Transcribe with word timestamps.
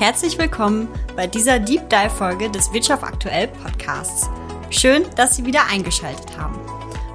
Herzlich 0.00 0.38
willkommen 0.38 0.88
bei 1.14 1.26
dieser 1.26 1.58
Deep 1.58 1.90
Dive 1.90 2.08
Folge 2.08 2.50
des 2.50 2.72
Wirtschaft 2.72 3.04
aktuell 3.04 3.48
Podcasts. 3.48 4.30
Schön, 4.70 5.04
dass 5.14 5.36
Sie 5.36 5.44
wieder 5.44 5.66
eingeschaltet 5.70 6.38
haben. 6.38 6.58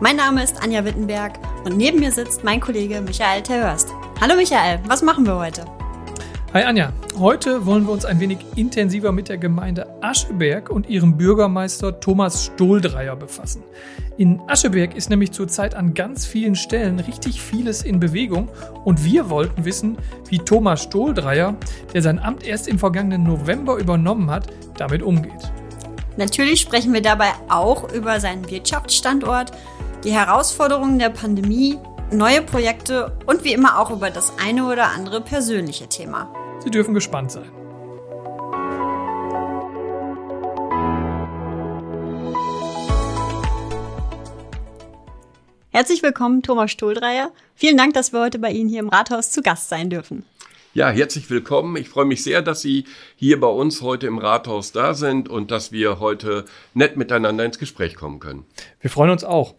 Mein 0.01 0.18
Name 0.18 0.43
ist 0.43 0.61
Anja 0.61 0.86
Wittenberg 0.86 1.39
und 1.63 1.77
neben 1.77 2.00
mir 2.00 2.11
sitzt 2.11 2.43
mein 2.43 2.61
Kollege 2.61 3.01
Michael 3.01 3.41
Terhörst. 3.41 3.89
Hallo 4.21 4.36
Michael, 4.36 4.82
was 4.86 5.01
machen 5.01 5.25
wir 5.25 5.36
heute? 5.36 5.65
Hi 6.54 6.61
Anja, 6.61 6.93
heute 7.20 7.66
wollen 7.66 7.86
wir 7.86 7.93
uns 7.93 8.05
ein 8.05 8.20
wenig 8.20 8.39
intensiver 8.55 9.11
mit 9.11 9.29
der 9.29 9.38
Gemeinde 9.38 9.88
Ascheberg 10.02 10.70
und 10.70 10.89
ihrem 10.89 11.18
Bürgermeister 11.18 12.00
Thomas 12.00 12.46
Stohldreier 12.46 13.15
befassen. 13.15 13.64
In 14.18 14.41
Ascheberg 14.47 14.96
ist 14.96 15.10
nämlich 15.10 15.32
zurzeit 15.32 15.75
an 15.75 15.93
ganz 15.93 16.25
vielen 16.25 16.55
Stellen 16.55 17.00
richtig 17.00 17.41
vieles 17.41 17.83
in 17.83 18.00
Bewegung 18.00 18.50
und 18.83 19.04
wir 19.04 19.29
wollten 19.29 19.65
wissen, 19.65 19.97
wie 20.29 20.39
Thomas 20.39 20.83
Stohldreier, 20.83 21.55
der 21.93 22.01
sein 22.01 22.19
Amt 22.19 22.46
erst 22.46 22.68
im 22.68 22.79
vergangenen 22.79 23.24
November 23.24 23.77
übernommen 23.77 24.29
hat, 24.29 24.47
damit 24.77 25.02
umgeht. 25.02 25.52
Natürlich 26.18 26.61
sprechen 26.61 26.93
wir 26.93 27.02
dabei 27.02 27.33
auch 27.50 27.91
über 27.93 28.19
seinen 28.19 28.50
Wirtschaftsstandort, 28.50 29.52
die 30.04 30.11
Herausforderungen 30.11 31.00
der 31.00 31.10
Pandemie, 31.10 31.77
neue 32.11 32.41
Projekte 32.41 33.17
und 33.25 33.44
wie 33.44 33.53
immer 33.53 33.80
auch 33.80 33.91
über 33.91 34.11
das 34.11 34.33
eine 34.41 34.66
oder 34.66 34.91
andere 34.91 35.22
persönliche 35.22 35.88
Thema. 35.88 36.30
Sie 36.66 36.72
dürfen 36.72 36.95
gespannt 36.95 37.31
sein. 37.31 37.52
Herzlich 45.69 46.02
willkommen, 46.02 46.41
Thomas 46.41 46.71
Stohldreier. 46.71 47.31
Vielen 47.53 47.77
Dank, 47.77 47.93
dass 47.93 48.13
wir 48.13 48.19
heute 48.19 48.39
bei 48.39 48.49
Ihnen 48.49 48.67
hier 48.69 48.80
im 48.80 48.89
Rathaus 48.89 49.30
zu 49.30 49.43
Gast 49.43 49.69
sein 49.69 49.91
dürfen. 49.91 50.25
Ja, 50.73 50.89
herzlich 50.89 51.30
willkommen. 51.30 51.77
Ich 51.77 51.88
freue 51.88 52.05
mich 52.05 52.23
sehr, 52.23 52.41
dass 52.41 52.61
Sie 52.61 52.86
hier 53.16 53.39
bei 53.39 53.47
uns 53.47 53.81
heute 53.81 54.08
im 54.08 54.17
Rathaus 54.17 54.71
da 54.71 54.95
sind 54.95 55.30
und 55.30 55.52
dass 55.52 55.71
wir 55.71 55.99
heute 55.99 56.45
nett 56.73 56.97
miteinander 56.97 57.45
ins 57.45 57.59
Gespräch 57.59 57.95
kommen 57.95 58.19
können. 58.19 58.45
Wir 58.81 58.89
freuen 58.89 59.11
uns 59.11 59.23
auch. 59.23 59.53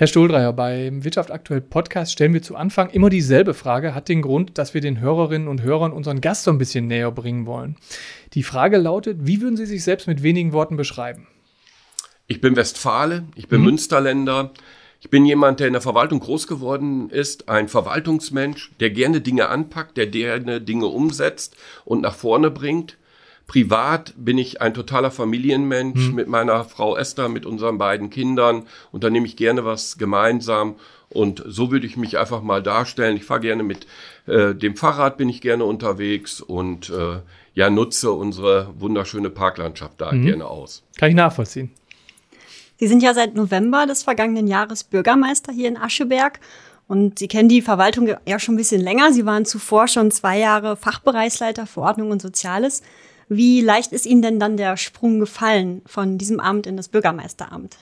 Herr 0.00 0.06
Stohldreier, 0.06 0.54
beim 0.54 1.04
Wirtschaft 1.04 1.30
aktuell 1.30 1.60
Podcast 1.60 2.12
stellen 2.12 2.32
wir 2.32 2.40
zu 2.40 2.56
Anfang 2.56 2.88
immer 2.88 3.10
dieselbe 3.10 3.52
Frage, 3.52 3.94
hat 3.94 4.08
den 4.08 4.22
Grund, 4.22 4.56
dass 4.56 4.72
wir 4.72 4.80
den 4.80 4.98
Hörerinnen 4.98 5.46
und 5.46 5.60
Hörern 5.60 5.92
unseren 5.92 6.22
Gast 6.22 6.44
so 6.44 6.50
ein 6.50 6.56
bisschen 6.56 6.86
näher 6.86 7.12
bringen 7.12 7.44
wollen. 7.44 7.76
Die 8.32 8.42
Frage 8.42 8.78
lautet, 8.78 9.18
wie 9.26 9.42
würden 9.42 9.58
Sie 9.58 9.66
sich 9.66 9.84
selbst 9.84 10.06
mit 10.06 10.22
wenigen 10.22 10.54
Worten 10.54 10.78
beschreiben? 10.78 11.26
Ich 12.28 12.40
bin 12.40 12.56
Westfale, 12.56 13.24
ich 13.34 13.48
bin 13.48 13.60
mhm. 13.60 13.66
Münsterländer, 13.66 14.52
ich 15.02 15.10
bin 15.10 15.26
jemand, 15.26 15.60
der 15.60 15.66
in 15.66 15.74
der 15.74 15.82
Verwaltung 15.82 16.20
groß 16.20 16.46
geworden 16.46 17.10
ist, 17.10 17.50
ein 17.50 17.68
Verwaltungsmensch, 17.68 18.72
der 18.80 18.88
gerne 18.88 19.20
Dinge 19.20 19.50
anpackt, 19.50 19.98
der 19.98 20.06
gerne 20.06 20.62
Dinge 20.62 20.86
umsetzt 20.86 21.58
und 21.84 22.00
nach 22.00 22.14
vorne 22.14 22.50
bringt. 22.50 22.96
Privat 23.50 24.14
bin 24.16 24.38
ich 24.38 24.62
ein 24.62 24.74
totaler 24.74 25.10
Familienmensch 25.10 26.06
hm. 26.06 26.14
mit 26.14 26.28
meiner 26.28 26.62
Frau 26.62 26.96
Esther, 26.96 27.28
mit 27.28 27.46
unseren 27.46 27.78
beiden 27.78 28.08
Kindern. 28.08 28.68
Unternehme 28.92 29.26
ich 29.26 29.34
gerne 29.34 29.64
was 29.64 29.98
gemeinsam. 29.98 30.76
Und 31.08 31.42
so 31.48 31.72
würde 31.72 31.84
ich 31.84 31.96
mich 31.96 32.16
einfach 32.16 32.42
mal 32.42 32.62
darstellen. 32.62 33.16
Ich 33.16 33.24
fahre 33.24 33.40
gerne 33.40 33.64
mit 33.64 33.88
äh, 34.26 34.54
dem 34.54 34.76
Fahrrad, 34.76 35.16
bin 35.16 35.28
ich 35.28 35.40
gerne 35.40 35.64
unterwegs 35.64 36.40
und 36.40 36.90
äh, 36.90 37.22
ja, 37.52 37.70
nutze 37.70 38.12
unsere 38.12 38.72
wunderschöne 38.78 39.30
Parklandschaft 39.30 40.00
da 40.00 40.12
mhm. 40.12 40.26
gerne 40.26 40.46
aus. 40.46 40.84
Kann 40.96 41.08
ich 41.08 41.16
nachvollziehen. 41.16 41.72
Sie 42.78 42.86
sind 42.86 43.02
ja 43.02 43.14
seit 43.14 43.34
November 43.34 43.84
des 43.84 44.04
vergangenen 44.04 44.46
Jahres 44.46 44.84
Bürgermeister 44.84 45.52
hier 45.52 45.66
in 45.66 45.76
Ascheberg. 45.76 46.38
Und 46.86 47.18
Sie 47.18 47.26
kennen 47.26 47.48
die 47.48 47.62
Verwaltung 47.62 48.14
ja 48.26 48.38
schon 48.38 48.54
ein 48.54 48.58
bisschen 48.58 48.80
länger. 48.80 49.12
Sie 49.12 49.26
waren 49.26 49.44
zuvor 49.44 49.88
schon 49.88 50.12
zwei 50.12 50.38
Jahre 50.38 50.76
Fachbereichsleiter 50.76 51.66
für 51.66 51.80
Ordnung 51.80 52.12
und 52.12 52.22
Soziales. 52.22 52.82
Wie 53.32 53.60
leicht 53.60 53.92
ist 53.92 54.06
Ihnen 54.06 54.22
denn 54.22 54.40
dann 54.40 54.56
der 54.56 54.76
Sprung 54.76 55.20
gefallen 55.20 55.82
von 55.86 56.18
diesem 56.18 56.40
Amt 56.40 56.66
in 56.66 56.76
das 56.76 56.88
Bürgermeisteramt? 56.88 57.76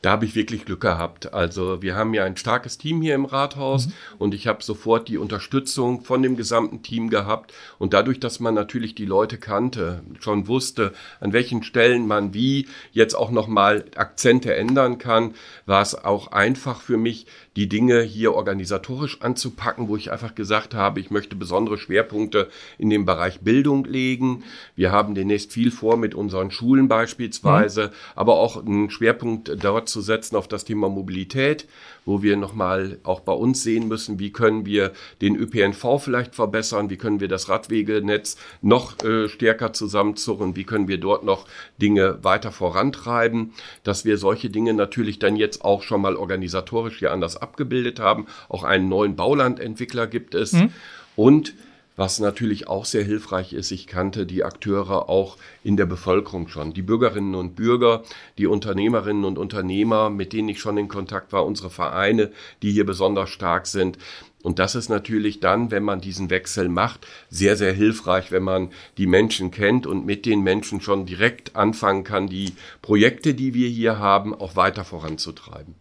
Da 0.00 0.12
habe 0.12 0.24
ich 0.24 0.34
wirklich 0.34 0.64
Glück 0.64 0.80
gehabt. 0.80 1.34
Also 1.34 1.82
wir 1.82 1.94
haben 1.94 2.14
ja 2.14 2.24
ein 2.24 2.38
starkes 2.38 2.78
Team 2.78 3.02
hier 3.02 3.14
im 3.14 3.26
Rathaus 3.26 3.88
mhm. 3.88 3.92
und 4.18 4.34
ich 4.34 4.46
habe 4.46 4.62
sofort 4.62 5.08
die 5.08 5.18
Unterstützung 5.18 6.02
von 6.02 6.22
dem 6.22 6.38
gesamten 6.38 6.82
Team 6.82 7.10
gehabt. 7.10 7.52
Und 7.78 7.92
dadurch, 7.92 8.18
dass 8.18 8.40
man 8.40 8.54
natürlich 8.54 8.94
die 8.94 9.04
Leute 9.04 9.36
kannte, 9.36 10.02
schon 10.18 10.48
wusste, 10.48 10.94
an 11.20 11.34
welchen 11.34 11.62
Stellen 11.62 12.06
man 12.06 12.32
wie 12.32 12.66
jetzt 12.92 13.12
auch 13.14 13.30
nochmal 13.30 13.84
Akzente 13.96 14.54
ändern 14.54 14.96
kann, 14.96 15.34
war 15.66 15.82
es 15.82 15.94
auch 15.94 16.28
einfach 16.28 16.80
für 16.80 16.96
mich, 16.96 17.26
die 17.56 17.68
Dinge 17.68 18.02
hier 18.02 18.34
organisatorisch 18.34 19.20
anzupacken, 19.22 19.88
wo 19.88 19.96
ich 19.96 20.12
einfach 20.12 20.34
gesagt 20.34 20.74
habe, 20.74 21.00
ich 21.00 21.10
möchte 21.10 21.34
besondere 21.34 21.78
Schwerpunkte 21.78 22.48
in 22.78 22.90
dem 22.90 23.04
Bereich 23.04 23.40
Bildung 23.40 23.84
legen. 23.84 24.44
Wir 24.76 24.92
haben 24.92 25.14
demnächst 25.14 25.52
viel 25.52 25.70
vor 25.70 25.96
mit 25.96 26.14
unseren 26.14 26.50
Schulen 26.50 26.86
beispielsweise, 26.88 27.88
mhm. 27.88 27.90
aber 28.14 28.34
auch 28.34 28.64
einen 28.64 28.90
Schwerpunkt 28.90 29.52
dort 29.62 29.88
zu 29.88 30.00
setzen 30.00 30.36
auf 30.36 30.46
das 30.46 30.64
Thema 30.64 30.88
Mobilität, 30.88 31.66
wo 32.04 32.22
wir 32.22 32.36
nochmal 32.36 32.98
auch 33.02 33.20
bei 33.20 33.32
uns 33.32 33.62
sehen 33.62 33.88
müssen, 33.88 34.18
wie 34.18 34.32
können 34.32 34.66
wir 34.66 34.92
den 35.20 35.36
ÖPNV 35.36 35.98
vielleicht 35.98 36.34
verbessern, 36.34 36.90
wie 36.90 36.96
können 36.96 37.20
wir 37.20 37.28
das 37.28 37.48
Radwegenetz 37.48 38.36
noch 38.62 39.02
äh, 39.04 39.28
stärker 39.28 39.72
zusammenzurren, 39.72 40.56
wie 40.56 40.64
können 40.64 40.88
wir 40.88 40.98
dort 40.98 41.24
noch 41.24 41.46
Dinge 41.80 42.18
weiter 42.22 42.52
vorantreiben, 42.52 43.52
dass 43.84 44.04
wir 44.04 44.18
solche 44.18 44.50
Dinge 44.50 44.74
natürlich 44.74 45.18
dann 45.18 45.36
jetzt 45.36 45.64
auch 45.64 45.82
schon 45.82 46.00
mal 46.00 46.16
organisatorisch 46.16 46.98
hier 46.98 47.12
anders 47.12 47.36
abgebildet 47.36 48.00
haben. 48.00 48.26
Auch 48.48 48.64
einen 48.64 48.88
neuen 48.88 49.16
Baulandentwickler 49.16 50.06
gibt 50.06 50.34
es. 50.34 50.52
Mhm. 50.52 50.72
Und 51.16 51.54
was 51.96 52.18
natürlich 52.18 52.68
auch 52.68 52.84
sehr 52.84 53.04
hilfreich 53.04 53.52
ist, 53.52 53.70
ich 53.70 53.86
kannte 53.86 54.24
die 54.24 54.44
Akteure 54.44 55.08
auch 55.08 55.36
in 55.62 55.76
der 55.76 55.86
Bevölkerung 55.86 56.48
schon. 56.48 56.72
Die 56.72 56.82
Bürgerinnen 56.82 57.34
und 57.34 57.56
Bürger, 57.56 58.04
die 58.38 58.46
Unternehmerinnen 58.46 59.24
und 59.24 59.38
Unternehmer, 59.38 60.08
mit 60.08 60.32
denen 60.32 60.48
ich 60.48 60.60
schon 60.60 60.78
in 60.78 60.88
Kontakt 60.88 61.32
war, 61.32 61.44
unsere 61.44 61.70
Vereine, 61.70 62.30
die 62.62 62.72
hier 62.72 62.86
besonders 62.86 63.30
stark 63.30 63.66
sind. 63.66 63.98
Und 64.42 64.58
das 64.58 64.74
ist 64.74 64.88
natürlich 64.88 65.40
dann, 65.40 65.70
wenn 65.70 65.82
man 65.82 66.00
diesen 66.00 66.30
Wechsel 66.30 66.68
macht, 66.68 67.06
sehr, 67.28 67.56
sehr 67.56 67.74
hilfreich, 67.74 68.32
wenn 68.32 68.42
man 68.42 68.70
die 68.96 69.06
Menschen 69.06 69.50
kennt 69.50 69.86
und 69.86 70.06
mit 70.06 70.24
den 70.24 70.42
Menschen 70.42 70.80
schon 70.80 71.04
direkt 71.04 71.56
anfangen 71.56 72.04
kann, 72.04 72.28
die 72.28 72.54
Projekte, 72.80 73.34
die 73.34 73.52
wir 73.52 73.68
hier 73.68 73.98
haben, 73.98 74.34
auch 74.34 74.56
weiter 74.56 74.84
voranzutreiben. 74.84 75.74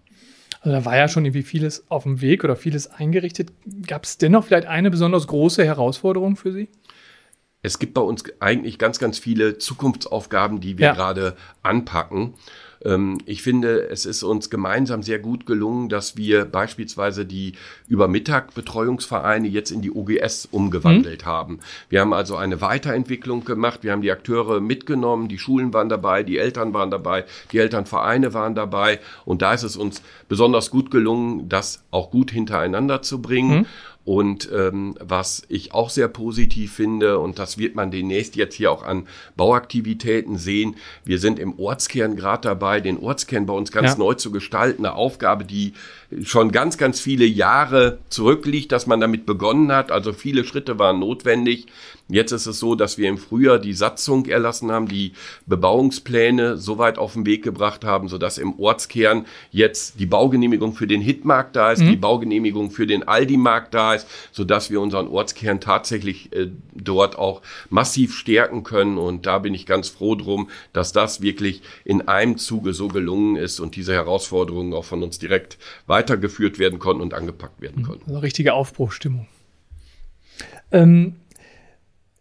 Also 0.61 0.77
da 0.77 0.85
war 0.85 0.97
ja 0.97 1.07
schon 1.07 1.25
irgendwie 1.25 1.43
vieles 1.43 1.89
auf 1.89 2.03
dem 2.03 2.21
Weg 2.21 2.43
oder 2.43 2.55
vieles 2.55 2.87
eingerichtet. 2.87 3.51
Gab 3.87 4.03
es 4.03 4.17
dennoch 4.17 4.45
vielleicht 4.45 4.67
eine 4.67 4.91
besonders 4.91 5.27
große 5.27 5.63
Herausforderung 5.63 6.35
für 6.35 6.51
Sie? 6.51 6.69
Es 7.61 7.79
gibt 7.79 7.93
bei 7.93 8.01
uns 8.01 8.23
eigentlich 8.39 8.77
ganz, 8.77 8.99
ganz 8.99 9.19
viele 9.19 9.57
Zukunftsaufgaben, 9.57 10.59
die 10.61 10.77
wir 10.77 10.87
ja. 10.87 10.93
gerade 10.93 11.35
anpacken. 11.61 12.33
Ähm, 12.83 13.17
ich 13.25 13.41
finde, 13.41 13.89
es 13.89 14.05
ist 14.05 14.23
uns 14.23 14.49
gemeinsam 14.49 15.03
sehr 15.03 15.19
gut 15.19 15.45
gelungen, 15.45 15.89
dass 15.89 16.17
wir 16.17 16.45
beispielsweise 16.45 17.25
die 17.25 17.53
Übermittag-Betreuungsvereine 17.87 19.47
jetzt 19.47 19.71
in 19.71 19.81
die 19.81 19.91
OGS 19.91 20.47
umgewandelt 20.51 21.23
mhm. 21.23 21.29
haben. 21.29 21.59
Wir 21.89 22.01
haben 22.01 22.13
also 22.13 22.35
eine 22.35 22.61
Weiterentwicklung 22.61 23.43
gemacht. 23.45 23.79
Wir 23.83 23.91
haben 23.91 24.01
die 24.01 24.11
Akteure 24.11 24.61
mitgenommen. 24.61 25.27
Die 25.27 25.39
Schulen 25.39 25.73
waren 25.73 25.89
dabei, 25.89 26.23
die 26.23 26.37
Eltern 26.37 26.73
waren 26.73 26.91
dabei, 26.91 27.25
die 27.51 27.59
Elternvereine 27.59 28.33
waren 28.33 28.55
dabei. 28.55 28.99
Und 29.25 29.41
da 29.41 29.53
ist 29.53 29.63
es 29.63 29.75
uns 29.75 30.01
besonders 30.27 30.69
gut 30.69 30.91
gelungen, 30.91 31.49
das 31.49 31.83
auch 31.91 32.11
gut 32.11 32.31
hintereinander 32.31 33.01
zu 33.01 33.21
bringen. 33.21 33.59
Mhm. 33.59 33.65
Und 34.05 34.49
ähm, 34.51 34.97
was 34.99 35.43
ich 35.49 35.73
auch 35.73 35.89
sehr 35.89 36.07
positiv 36.07 36.73
finde, 36.73 37.19
und 37.19 37.37
das 37.37 37.57
wird 37.57 37.75
man 37.75 37.91
demnächst 37.91 38.35
jetzt 38.35 38.55
hier 38.55 38.71
auch 38.71 38.81
an 38.81 39.07
Bauaktivitäten 39.35 40.37
sehen, 40.37 40.77
wir 41.05 41.19
sind 41.19 41.37
im 41.37 41.59
Ortskern 41.59 42.15
gerade 42.15 42.47
dabei, 42.47 42.79
den 42.79 42.97
Ortskern 42.97 43.45
bei 43.45 43.53
uns 43.53 43.71
ganz 43.71 43.91
ja. 43.91 43.97
neu 43.97 44.15
zu 44.15 44.31
gestalten. 44.31 44.85
Eine 44.85 44.95
Aufgabe, 44.95 45.45
die 45.45 45.73
schon 46.23 46.51
ganz, 46.51 46.77
ganz 46.77 46.99
viele 46.99 47.25
Jahre 47.25 47.99
zurückliegt, 48.09 48.71
dass 48.71 48.87
man 48.87 48.99
damit 48.99 49.25
begonnen 49.25 49.71
hat. 49.71 49.91
Also 49.91 50.11
viele 50.13 50.43
Schritte 50.43 50.79
waren 50.79 50.99
notwendig. 50.99 51.67
Jetzt 52.11 52.31
ist 52.31 52.47
es 52.47 52.57
so, 52.57 52.73
dass 52.73 52.97
wir 52.97 53.07
im 53.07 53.19
Frühjahr 53.19 53.59
die 53.59 53.73
Satzung 53.73 54.25
erlassen 54.25 54.71
haben, 54.71 54.87
die 54.87 55.13
Bebauungspläne 55.45 56.57
so 56.57 56.79
weit 56.79 56.97
auf 56.97 57.13
den 57.13 57.27
Weg 57.27 57.43
gebracht 57.43 57.85
haben, 57.85 58.07
sodass 58.07 58.39
im 58.39 58.59
Ortskern 58.59 59.27
jetzt 59.51 59.99
die 59.99 60.07
Baugenehmigung 60.07 60.73
für 60.73 60.87
den 60.87 61.01
Hitmarkt 61.01 61.55
da 61.55 61.71
ist, 61.71 61.83
mhm. 61.83 61.89
die 61.91 61.95
Baugenehmigung 61.97 62.71
für 62.71 62.87
den 62.87 63.07
Aldi-Markt 63.07 63.75
da 63.75 63.93
ist, 63.93 64.07
sodass 64.31 64.71
wir 64.71 64.81
unseren 64.81 65.07
Ortskern 65.07 65.61
tatsächlich 65.61 66.33
äh, 66.33 66.47
dort 66.73 67.15
auch 67.15 67.43
massiv 67.69 68.15
stärken 68.15 68.63
können. 68.63 68.97
Und 68.97 69.27
da 69.27 69.37
bin 69.37 69.53
ich 69.53 69.67
ganz 69.67 69.89
froh 69.89 70.15
drum, 70.15 70.49
dass 70.73 70.91
das 70.91 71.21
wirklich 71.21 71.61
in 71.85 72.07
einem 72.07 72.37
Zuge 72.37 72.73
so 72.73 72.87
gelungen 72.87 73.35
ist 73.35 73.59
und 73.59 73.75
diese 73.75 73.93
Herausforderungen 73.93 74.73
auch 74.73 74.85
von 74.85 75.03
uns 75.03 75.19
direkt 75.19 75.59
weitergeführt 75.85 76.57
werden 76.57 76.79
konnten 76.79 77.03
und 77.03 77.13
angepackt 77.13 77.61
werden 77.61 77.83
mhm. 77.83 77.85
konnten. 77.85 78.05
Also 78.07 78.19
richtige 78.19 78.55
Aufbruchstimmung. 78.55 79.27
Ähm, 80.71 81.15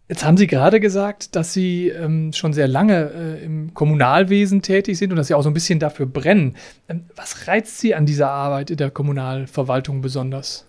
Jetzt 0.08 0.24
haben 0.24 0.38
Sie 0.38 0.46
gerade 0.46 0.80
gesagt, 0.80 1.36
dass 1.36 1.52
Sie 1.52 1.88
ähm, 1.88 2.32
schon 2.32 2.54
sehr 2.54 2.66
lange 2.66 3.12
äh, 3.12 3.44
im 3.44 3.74
Kommunalwesen 3.74 4.62
tätig 4.62 4.96
sind 4.96 5.10
und 5.10 5.16
dass 5.16 5.26
Sie 5.26 5.34
auch 5.34 5.42
so 5.42 5.50
ein 5.50 5.54
bisschen 5.54 5.80
dafür 5.80 6.06
brennen. 6.06 6.56
Ähm, 6.88 7.04
was 7.14 7.46
reizt 7.46 7.78
Sie 7.78 7.94
an 7.94 8.06
dieser 8.06 8.30
Arbeit 8.30 8.70
in 8.70 8.78
der 8.78 8.90
Kommunalverwaltung 8.90 10.00
besonders? 10.00 10.64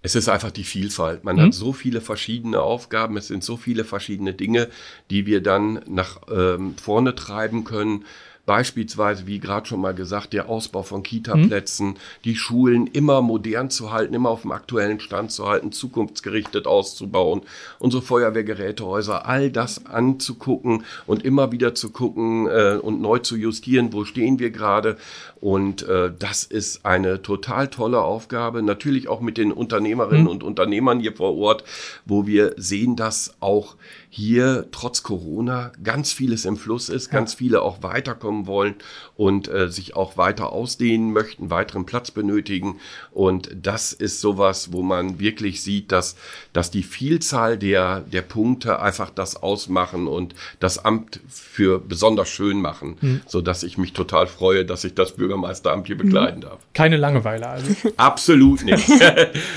Es 0.00 0.14
ist 0.14 0.28
einfach 0.28 0.52
die 0.52 0.64
Vielfalt. 0.64 1.22
Man 1.22 1.36
mhm. 1.36 1.40
hat 1.40 1.54
so 1.54 1.74
viele 1.74 2.00
verschiedene 2.00 2.60
Aufgaben, 2.60 3.18
es 3.18 3.26
sind 3.26 3.44
so 3.44 3.58
viele 3.58 3.84
verschiedene 3.84 4.32
Dinge, 4.32 4.68
die 5.10 5.26
wir 5.26 5.42
dann 5.42 5.80
nach 5.86 6.20
ähm, 6.30 6.76
vorne 6.78 7.14
treiben 7.14 7.64
können. 7.64 8.06
Beispielsweise, 8.46 9.26
wie 9.26 9.40
gerade 9.40 9.66
schon 9.66 9.80
mal 9.80 9.92
gesagt, 9.92 10.32
der 10.32 10.48
Ausbau 10.48 10.84
von 10.84 11.02
Kita-Plätzen, 11.02 11.88
mhm. 11.88 11.96
die 12.24 12.36
Schulen 12.36 12.86
immer 12.86 13.20
modern 13.20 13.70
zu 13.70 13.92
halten, 13.92 14.14
immer 14.14 14.30
auf 14.30 14.42
dem 14.42 14.52
aktuellen 14.52 15.00
Stand 15.00 15.32
zu 15.32 15.48
halten, 15.48 15.72
zukunftsgerichtet 15.72 16.68
auszubauen, 16.68 17.42
unsere 17.80 18.02
Feuerwehrgerätehäuser, 18.02 19.26
all 19.26 19.50
das 19.50 19.86
anzugucken 19.86 20.84
und 21.06 21.24
immer 21.24 21.50
wieder 21.50 21.74
zu 21.74 21.90
gucken 21.90 22.46
äh, 22.46 22.78
und 22.80 23.00
neu 23.00 23.18
zu 23.18 23.36
justieren, 23.36 23.92
wo 23.92 24.04
stehen 24.04 24.38
wir 24.38 24.50
gerade. 24.50 24.96
Und 25.40 25.82
äh, 25.82 26.12
das 26.16 26.44
ist 26.44 26.86
eine 26.86 27.22
total 27.22 27.68
tolle 27.68 28.00
Aufgabe, 28.00 28.62
natürlich 28.62 29.08
auch 29.08 29.20
mit 29.20 29.38
den 29.38 29.50
Unternehmerinnen 29.50 30.24
mhm. 30.24 30.30
und 30.30 30.42
Unternehmern 30.44 31.00
hier 31.00 31.16
vor 31.16 31.36
Ort, 31.36 31.64
wo 32.04 32.28
wir 32.28 32.54
sehen, 32.56 32.94
dass 32.94 33.34
auch 33.40 33.74
hier 34.16 34.68
trotz 34.72 35.02
Corona 35.02 35.72
ganz 35.84 36.10
vieles 36.10 36.46
im 36.46 36.56
Fluss 36.56 36.88
ist, 36.88 37.08
ja. 37.08 37.18
ganz 37.18 37.34
viele 37.34 37.60
auch 37.60 37.82
weiterkommen 37.82 38.46
wollen 38.46 38.76
und 39.14 39.46
äh, 39.46 39.68
sich 39.68 39.94
auch 39.94 40.16
weiter 40.16 40.54
ausdehnen 40.54 41.12
möchten, 41.12 41.50
weiteren 41.50 41.84
Platz 41.84 42.10
benötigen. 42.12 42.80
Und 43.12 43.50
das 43.54 43.92
ist 43.92 44.22
sowas, 44.22 44.72
wo 44.72 44.80
man 44.80 45.18
wirklich 45.18 45.62
sieht, 45.62 45.92
dass, 45.92 46.16
dass 46.54 46.70
die 46.70 46.82
Vielzahl 46.82 47.58
der, 47.58 48.00
der 48.00 48.22
Punkte 48.22 48.80
einfach 48.80 49.10
das 49.10 49.36
ausmachen 49.36 50.06
und 50.06 50.34
das 50.60 50.82
Amt 50.82 51.20
für 51.28 51.78
besonders 51.78 52.30
schön 52.30 52.62
machen, 52.62 52.96
mhm. 53.02 53.20
so 53.26 53.42
dass 53.42 53.64
ich 53.64 53.76
mich 53.76 53.92
total 53.92 54.28
freue, 54.28 54.64
dass 54.64 54.84
ich 54.84 54.94
das 54.94 55.12
Bürgermeisteramt 55.12 55.88
hier 55.88 55.98
begleiten 55.98 56.40
darf. 56.40 56.60
Keine 56.72 56.96
Langeweile 56.96 57.46
also. 57.48 57.70
Absolut 57.98 58.64
nicht. 58.64 58.88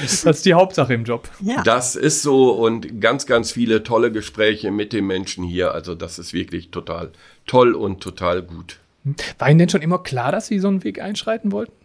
das 0.02 0.26
ist 0.26 0.46
die 0.46 0.54
Hauptsache 0.54 0.94
im 0.94 1.06
Job. 1.06 1.30
Ja. 1.40 1.64
Das 1.64 1.96
ist 1.96 2.24
so 2.24 2.52
und 2.52 3.00
ganz, 3.00 3.26
ganz 3.26 3.54
viele 3.54 3.84
tolle 3.84 4.12
Gespräche 4.12 4.49
Gespräche 4.50 4.72
mit 4.72 4.94
den 4.94 5.06
Menschen 5.06 5.44
hier. 5.44 5.74
Also 5.74 5.96
das 5.96 6.20
ist 6.20 6.34
wirklich 6.34 6.72
total 6.72 7.12
toll 7.46 7.76
und 7.76 8.02
total 8.02 8.42
gut. 8.42 8.80
War 9.38 9.50
Ihnen 9.50 9.60
denn 9.60 9.70
schon 9.70 9.82
immer 9.82 10.00
klar, 10.00 10.32
dass 10.32 10.48
Sie 10.48 10.60
so 10.60 10.68
einen 10.68 10.84
Weg 10.84 11.02
einschreiten 11.02 11.52
wollten? 11.52 11.79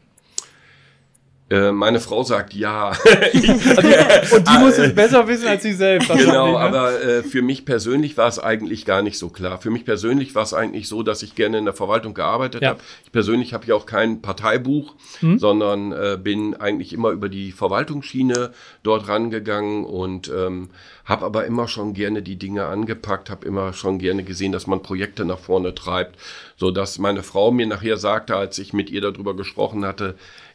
Äh, 1.50 1.72
meine 1.72 2.00
Frau 2.00 2.22
sagt 2.22 2.54
ja. 2.54 2.88
also, 3.04 4.36
und 4.36 4.48
die 4.48 4.58
muss 4.58 4.78
es 4.78 4.94
besser 4.94 5.28
wissen 5.28 5.46
als 5.46 5.62
sie 5.62 5.74
selbst. 5.74 6.08
Genau, 6.08 6.52
ne? 6.52 6.58
aber 6.58 7.02
äh, 7.02 7.22
für 7.22 7.42
mich 7.42 7.66
persönlich 7.66 8.16
war 8.16 8.28
es 8.28 8.38
eigentlich 8.38 8.86
gar 8.86 9.02
nicht 9.02 9.18
so 9.18 9.28
klar. 9.28 9.58
Für 9.58 9.70
mich 9.70 9.84
persönlich 9.84 10.34
war 10.34 10.44
es 10.44 10.54
eigentlich 10.54 10.88
so, 10.88 11.02
dass 11.02 11.22
ich 11.22 11.34
gerne 11.34 11.58
in 11.58 11.66
der 11.66 11.74
Verwaltung 11.74 12.14
gearbeitet 12.14 12.62
ja. 12.62 12.70
habe. 12.70 12.80
Ich 13.04 13.12
persönlich 13.12 13.52
habe 13.52 13.66
ja 13.66 13.74
auch 13.74 13.84
kein 13.84 14.22
Parteibuch, 14.22 14.94
hm. 15.20 15.38
sondern 15.38 15.92
äh, 15.92 16.18
bin 16.20 16.54
eigentlich 16.54 16.94
immer 16.94 17.10
über 17.10 17.28
die 17.28 17.52
Verwaltungsschiene 17.52 18.52
dort 18.82 19.06
rangegangen 19.06 19.84
und 19.84 20.32
ähm, 20.34 20.70
habe 21.04 21.26
aber 21.26 21.44
immer 21.44 21.68
schon 21.68 21.92
gerne 21.92 22.22
die 22.22 22.36
Dinge 22.36 22.64
angepackt, 22.64 23.28
habe 23.28 23.46
immer 23.46 23.74
schon 23.74 23.98
gerne 23.98 24.24
gesehen, 24.24 24.52
dass 24.52 24.66
man 24.66 24.82
Projekte 24.82 25.26
nach 25.26 25.38
vorne 25.38 25.74
treibt, 25.74 26.16
so 26.56 26.70
dass 26.70 26.98
meine 26.98 27.22
Frau 27.22 27.50
mir 27.50 27.66
nachher 27.66 27.98
sagte, 27.98 28.34
als 28.36 28.58
ich 28.58 28.72
mit 28.72 28.88
ihr 28.88 29.02
darüber 29.02 29.36
gesprochen 29.36 29.84
hatte, 29.84 30.14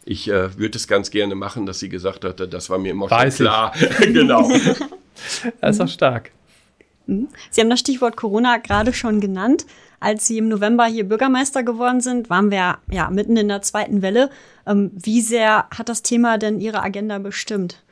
ich 0.09 0.27
äh, 0.27 0.57
würde 0.57 0.75
es 0.75 0.87
ganz 0.87 1.11
gerne 1.11 1.35
machen, 1.35 1.67
dass 1.67 1.79
sie 1.79 1.87
gesagt 1.87 2.25
hatte, 2.25 2.47
das 2.47 2.69
war 2.71 2.79
mir 2.79 2.91
immer 2.91 3.11
Weiß 3.11 3.37
schon 3.37 3.45
klar. 3.45 3.73
genau. 4.01 4.51
Das 5.59 5.75
ist 5.75 5.81
auch 5.81 5.89
stark. 5.89 6.31
Mhm. 7.05 7.27
Sie 7.49 7.59
haben 7.59 7.69
das 7.69 7.81
Stichwort 7.81 8.15
Corona 8.15 8.55
gerade 8.55 8.93
schon 8.93 9.19
genannt. 9.19 9.65
Als 9.99 10.25
Sie 10.25 10.37
im 10.37 10.47
November 10.47 10.85
hier 10.85 11.03
Bürgermeister 11.03 11.61
geworden 11.61 11.99
sind, 11.99 12.29
waren 12.29 12.51
wir 12.51 12.77
ja 12.89 13.09
mitten 13.09 13.35
in 13.35 13.49
der 13.49 13.61
zweiten 13.61 14.01
Welle. 14.01 14.29
Ähm, 14.65 14.91
wie 14.93 15.19
sehr 15.19 15.67
hat 15.77 15.89
das 15.89 16.03
Thema 16.03 16.37
denn 16.37 16.61
Ihre 16.61 16.81
Agenda 16.81 17.19
bestimmt? 17.19 17.83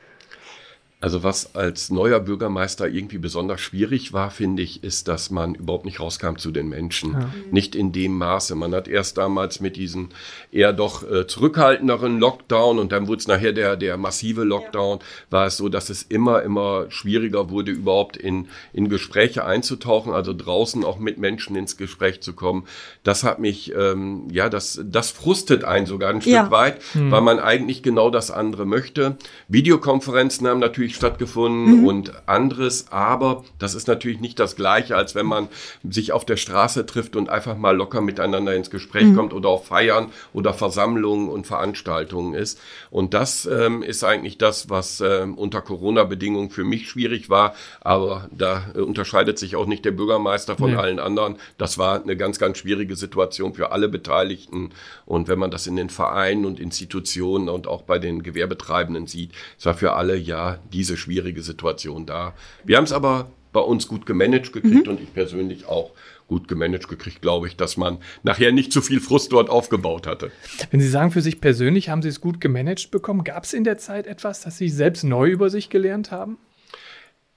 Also 1.00 1.22
was 1.22 1.56
als 1.56 1.92
neuer 1.92 2.20
Bürgermeister 2.20 2.88
irgendwie 2.88 3.20
besonders 3.20 3.62
schwierig 3.62 4.14
war, 4.14 4.32
finde 4.32 4.64
ich, 4.64 4.84
ist, 4.84 5.08
dass 5.08 5.30
man 5.30 5.54
überhaupt 5.54 5.86
nicht 5.86 6.00
rauskam 6.00 6.38
zu 6.38 6.50
den 6.50 6.70
Menschen. 6.70 7.12
Ja. 7.12 7.30
Nicht 7.52 7.76
in 7.76 7.92
dem 7.92 8.18
Maße. 8.18 8.56
Man 8.56 8.74
hat 8.74 8.88
erst 8.88 9.20
damals 9.20 9.60
mit 9.60 9.76
diesen 9.76 10.10
eher 10.52 10.74
doch 10.74 11.08
äh, 11.08 11.28
zurückhaltenderen 11.28 12.20
Lockdown 12.20 12.80
und 12.80 12.92
dann 12.92 13.08
wurde 13.08 13.20
es 13.20 13.28
nachher 13.28 13.54
der, 13.54 13.76
der 13.76 13.98
massive 13.98 14.44
Lockdown, 14.44 14.98
ja. 14.98 15.06
war 15.30 15.46
es 15.46 15.58
so, 15.58 15.70
dass 15.70 15.92
es 15.92 16.02
immer, 16.02 16.42
immer 16.42 16.90
schwieriger 16.90 17.52
wurde, 17.52 17.74
überhaupt 17.74 18.18
in, 18.18 18.48
in 18.74 18.90
Gespräche 18.90 19.46
einzutauchen, 19.46 20.14
also 20.14 20.34
draußen 20.34 20.84
auch 20.84 20.98
mit 20.98 21.20
Menschen 21.20 21.56
ins 21.56 21.78
Gespräch 21.78 22.22
zu 22.22 22.34
kommen. 22.34 22.66
Das 23.04 23.24
hat 23.24 23.38
mich, 23.38 23.72
ähm, 23.76 24.30
ja, 24.32 24.50
das, 24.50 24.82
das 24.84 25.12
frustet 25.12 25.64
einen 25.64 25.86
sogar 25.86 26.10
ein 26.10 26.22
Stück 26.22 26.34
ja. 26.34 26.50
weit, 26.50 26.82
hm. 26.94 27.12
weil 27.12 27.22
man 27.22 27.40
eigentlich 27.40 27.84
genau 27.84 28.10
das 28.10 28.32
andere 28.32 28.66
möchte. 28.66 29.18
Videokonferenzen 29.48 30.48
haben 30.48 30.60
natürlich 30.60 30.87
natürlich 30.88 30.96
stattgefunden 30.96 31.82
mhm. 31.82 31.88
und 31.88 32.28
anderes, 32.28 32.88
aber 32.92 33.44
das 33.60 33.76
ist 33.76 33.88
natürlich 33.88 34.20
nicht 34.20 34.40
das 34.40 34.56
Gleiche, 34.56 34.96
als 34.96 35.16
wenn 35.16 35.26
man 35.26 35.50
sich 35.88 36.12
auf 36.12 36.26
der 36.26 36.38
Straße 36.38 36.86
trifft 36.86 37.16
und 37.16 37.30
einfach 37.30 37.58
mal 37.58 37.76
locker 37.76 38.02
miteinander 38.02 38.56
ins 38.56 38.70
Gespräch 38.70 39.06
mhm. 39.06 39.16
kommt 39.16 39.34
oder 39.34 39.50
auf 39.50 39.68
Feiern 39.68 40.12
oder 40.34 40.54
Versammlungen 40.54 41.30
und 41.30 41.48
Veranstaltungen 41.48 42.34
ist. 42.34 42.60
Und 42.90 43.14
das 43.14 43.46
ähm, 43.46 43.84
ist 43.84 44.04
eigentlich 44.04 44.38
das, 44.38 44.70
was 44.70 45.02
ähm, 45.02 45.36
unter 45.36 45.62
Corona-Bedingungen 45.62 46.50
für 46.50 46.64
mich 46.64 46.90
schwierig 46.90 47.30
war, 47.30 47.56
aber 47.82 48.30
da 48.32 48.72
äh, 48.76 48.80
unterscheidet 48.80 49.38
sich 49.40 49.56
auch 49.56 49.66
nicht 49.66 49.84
der 49.86 49.92
Bürgermeister 49.92 50.56
von 50.56 50.72
nee. 50.72 50.78
allen 50.78 51.00
anderen. 51.00 51.36
Das 51.58 51.78
war 51.78 52.02
eine 52.02 52.16
ganz, 52.16 52.40
ganz 52.40 52.60
schwierige 52.60 52.96
Situation 52.96 53.54
für 53.54 53.72
alle 53.72 53.90
Beteiligten. 53.90 54.72
Und 55.06 55.28
wenn 55.28 55.40
man 55.40 55.52
das 55.52 55.68
in 55.68 55.76
den 55.76 55.90
Vereinen 55.90 56.46
und 56.46 56.60
Institutionen 56.60 57.50
und 57.50 57.68
auch 57.68 57.84
bei 57.84 58.00
den 58.00 58.24
Gewerbetreibenden 58.24 59.08
sieht, 59.08 59.32
es 59.58 59.66
war 59.66 59.74
für 59.74 59.94
alle 59.94 60.16
ja 60.16 60.60
die 60.72 60.77
diese 60.78 60.96
schwierige 60.96 61.42
Situation 61.42 62.06
da. 62.06 62.36
Wir 62.64 62.78
haben 62.78 62.84
es 62.84 62.92
aber 62.92 63.32
bei 63.52 63.60
uns 63.60 63.88
gut 63.88 64.06
gemanagt 64.06 64.54
gekriegt 64.54 64.86
mhm. 64.86 64.92
und 64.92 65.02
ich 65.02 65.12
persönlich 65.12 65.66
auch 65.66 65.92
gut 66.28 66.48
gemanagt 66.48 66.88
gekriegt, 66.88 67.22
glaube 67.22 67.48
ich, 67.48 67.56
dass 67.56 67.78
man 67.78 67.98
nachher 68.22 68.52
nicht 68.52 68.72
zu 68.72 68.82
viel 68.82 69.00
Frust 69.00 69.32
dort 69.32 69.50
aufgebaut 69.50 70.06
hatte. 70.06 70.32
Wenn 70.70 70.80
Sie 70.80 70.88
sagen, 70.88 71.10
für 71.12 71.22
sich 71.22 71.42
persönlich 71.42 71.90
haben 71.90 72.04
Sie 72.04 72.10
es 72.10 72.22
gut 72.22 72.40
gemanagt 72.40 72.92
bekommen, 72.92 73.24
gab 73.24 73.46
es 73.46 73.54
in 73.54 73.64
der 73.64 73.80
Zeit 73.80 74.06
etwas, 74.06 74.42
das 74.42 74.58
Sie 74.60 74.70
selbst 74.70 75.04
neu 75.04 75.30
über 75.30 75.50
sich 75.50 75.70
gelernt 75.70 76.12
haben? 76.12 76.38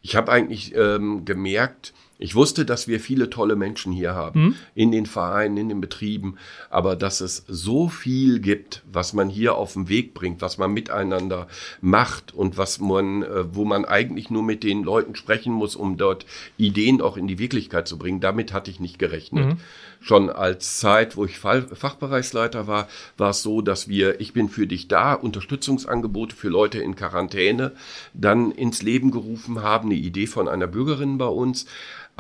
Ich 0.03 0.15
habe 0.17 0.31
eigentlich 0.31 0.75
ähm, 0.75 1.25
gemerkt, 1.25 1.95
ich 2.21 2.35
wusste, 2.35 2.65
dass 2.67 2.87
wir 2.87 3.01
viele 3.01 3.31
tolle 3.31 3.57
Menschen 3.57 3.93
hier 3.93 4.15
haben, 4.15 4.41
mhm. 4.41 4.55
in 4.75 4.93
den 4.93 5.07
Vereinen, 5.07 5.57
in 5.57 5.69
den 5.71 5.81
Betrieben, 5.81 6.37
aber 6.69 6.95
dass 6.95 7.21
es 7.21 7.45
so 7.49 7.89
viel 7.89 8.41
gibt, 8.41 8.83
was 8.93 9.15
man 9.15 9.31
hier 9.31 9.55
auf 9.55 9.73
den 9.73 9.89
Weg 9.89 10.13
bringt, 10.13 10.43
was 10.43 10.59
man 10.59 10.73
miteinander 10.73 11.49
macht 11.81 12.35
und 12.35 12.59
was 12.59 12.79
man, 12.79 13.23
äh, 13.23 13.55
wo 13.55 13.65
man 13.65 13.87
eigentlich 13.87 14.31
nur 14.31 14.43
mit 14.43 14.63
den 14.63 14.83
Leuten 14.85 15.15
sprechen 15.15 15.53
muss, 15.53 15.75
um 15.77 15.97
dort 15.97 16.27
Ideen 16.59 17.01
auch 17.01 17.17
in 17.17 17.27
die 17.27 17.39
Wirklichkeit 17.39 17.89
zu 17.89 17.99
bringen. 17.99 18.21
Damit 18.21 18.53
hatte 18.53 18.71
ich 18.71 18.81
nicht 18.81 18.99
gerechnet. 18.99 19.47
Mhm. 19.47 19.57
Schon 20.03 20.31
als 20.31 20.79
Zeit, 20.79 21.17
wo 21.19 21.27
ich 21.27 21.39
Fachbereichsleiter 21.39 22.67
war, 22.67 22.89
war 23.19 23.31
es 23.31 23.43
so, 23.43 23.61
dass 23.61 23.87
wir 23.87 24.19
Ich 24.21 24.33
bin 24.33 24.49
für 24.49 24.67
dich 24.67 24.89
da, 24.89 25.13
Unterstützungsangebote 25.13 26.35
für 26.35 26.49
Leute 26.49 26.79
in 26.79 26.97
Quarantäne, 26.97 27.73
dann 28.15 28.51
ins 28.51 28.81
Leben 28.81 29.11
gerufen 29.11 29.63
haben, 29.63 29.91
eine 29.91 29.99
Idee 29.99 30.27
von 30.27 30.49
einer 30.49 30.67
Bürgerin 30.67 31.19
bei 31.19 31.27
uns, 31.27 31.67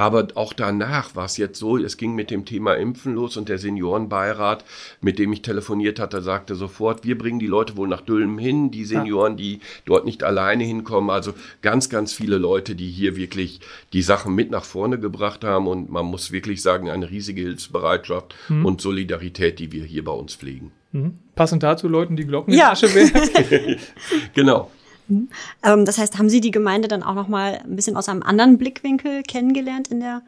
aber 0.00 0.28
auch 0.34 0.54
danach 0.54 1.14
war 1.14 1.26
es 1.26 1.36
jetzt 1.36 1.58
so, 1.58 1.76
es 1.76 1.98
ging 1.98 2.14
mit 2.14 2.30
dem 2.30 2.46
Thema 2.46 2.72
Impfen 2.72 3.16
los 3.16 3.36
und 3.36 3.50
der 3.50 3.58
Seniorenbeirat, 3.58 4.64
mit 5.02 5.18
dem 5.18 5.30
ich 5.34 5.42
telefoniert 5.42 6.00
hatte, 6.00 6.22
sagte 6.22 6.54
sofort, 6.54 7.04
wir 7.04 7.18
bringen 7.18 7.38
die 7.38 7.46
Leute 7.46 7.76
wohl 7.76 7.86
nach 7.86 8.00
Dülmen 8.00 8.38
hin, 8.38 8.70
die 8.70 8.86
Senioren, 8.86 9.36
die 9.36 9.60
dort 9.84 10.06
nicht 10.06 10.24
alleine 10.24 10.64
hinkommen. 10.64 11.10
Also 11.10 11.34
ganz, 11.60 11.90
ganz 11.90 12.14
viele 12.14 12.38
Leute, 12.38 12.76
die 12.76 12.88
hier 12.88 13.14
wirklich 13.14 13.60
die 13.92 14.00
Sachen 14.00 14.34
mit 14.34 14.50
nach 14.50 14.64
vorne 14.64 14.98
gebracht 14.98 15.44
haben 15.44 15.66
und 15.66 15.90
man 15.90 16.06
muss 16.06 16.32
wirklich 16.32 16.62
sagen, 16.62 16.88
eine 16.88 17.10
riesige 17.10 17.42
Hilfsbereitschaft 17.42 18.34
mhm. 18.48 18.64
und 18.64 18.80
Solidarität, 18.80 19.58
die 19.58 19.70
wir 19.70 19.84
hier 19.84 20.04
bei 20.04 20.12
uns 20.12 20.34
pflegen. 20.34 20.72
Mhm. 20.92 21.18
Passend 21.34 21.62
dazu 21.62 21.88
Leuten 21.88 22.16
die 22.16 22.24
Glocken 22.24 22.54
ja. 22.54 22.72
in 22.72 22.88
die 22.88 23.12
Tasche 23.12 23.76
genau. 24.34 24.70
Mhm. 25.10 25.28
Ähm, 25.62 25.84
das 25.84 25.98
heißt, 25.98 26.18
haben 26.18 26.28
Sie 26.28 26.40
die 26.40 26.50
Gemeinde 26.50 26.88
dann 26.88 27.02
auch 27.02 27.14
noch 27.14 27.28
mal 27.28 27.60
ein 27.64 27.76
bisschen 27.76 27.96
aus 27.96 28.08
einem 28.08 28.22
anderen 28.22 28.58
Blickwinkel 28.58 29.22
kennengelernt 29.22 29.88
in 29.88 30.00
der 30.00 30.22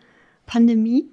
Pandemie? 0.47 1.07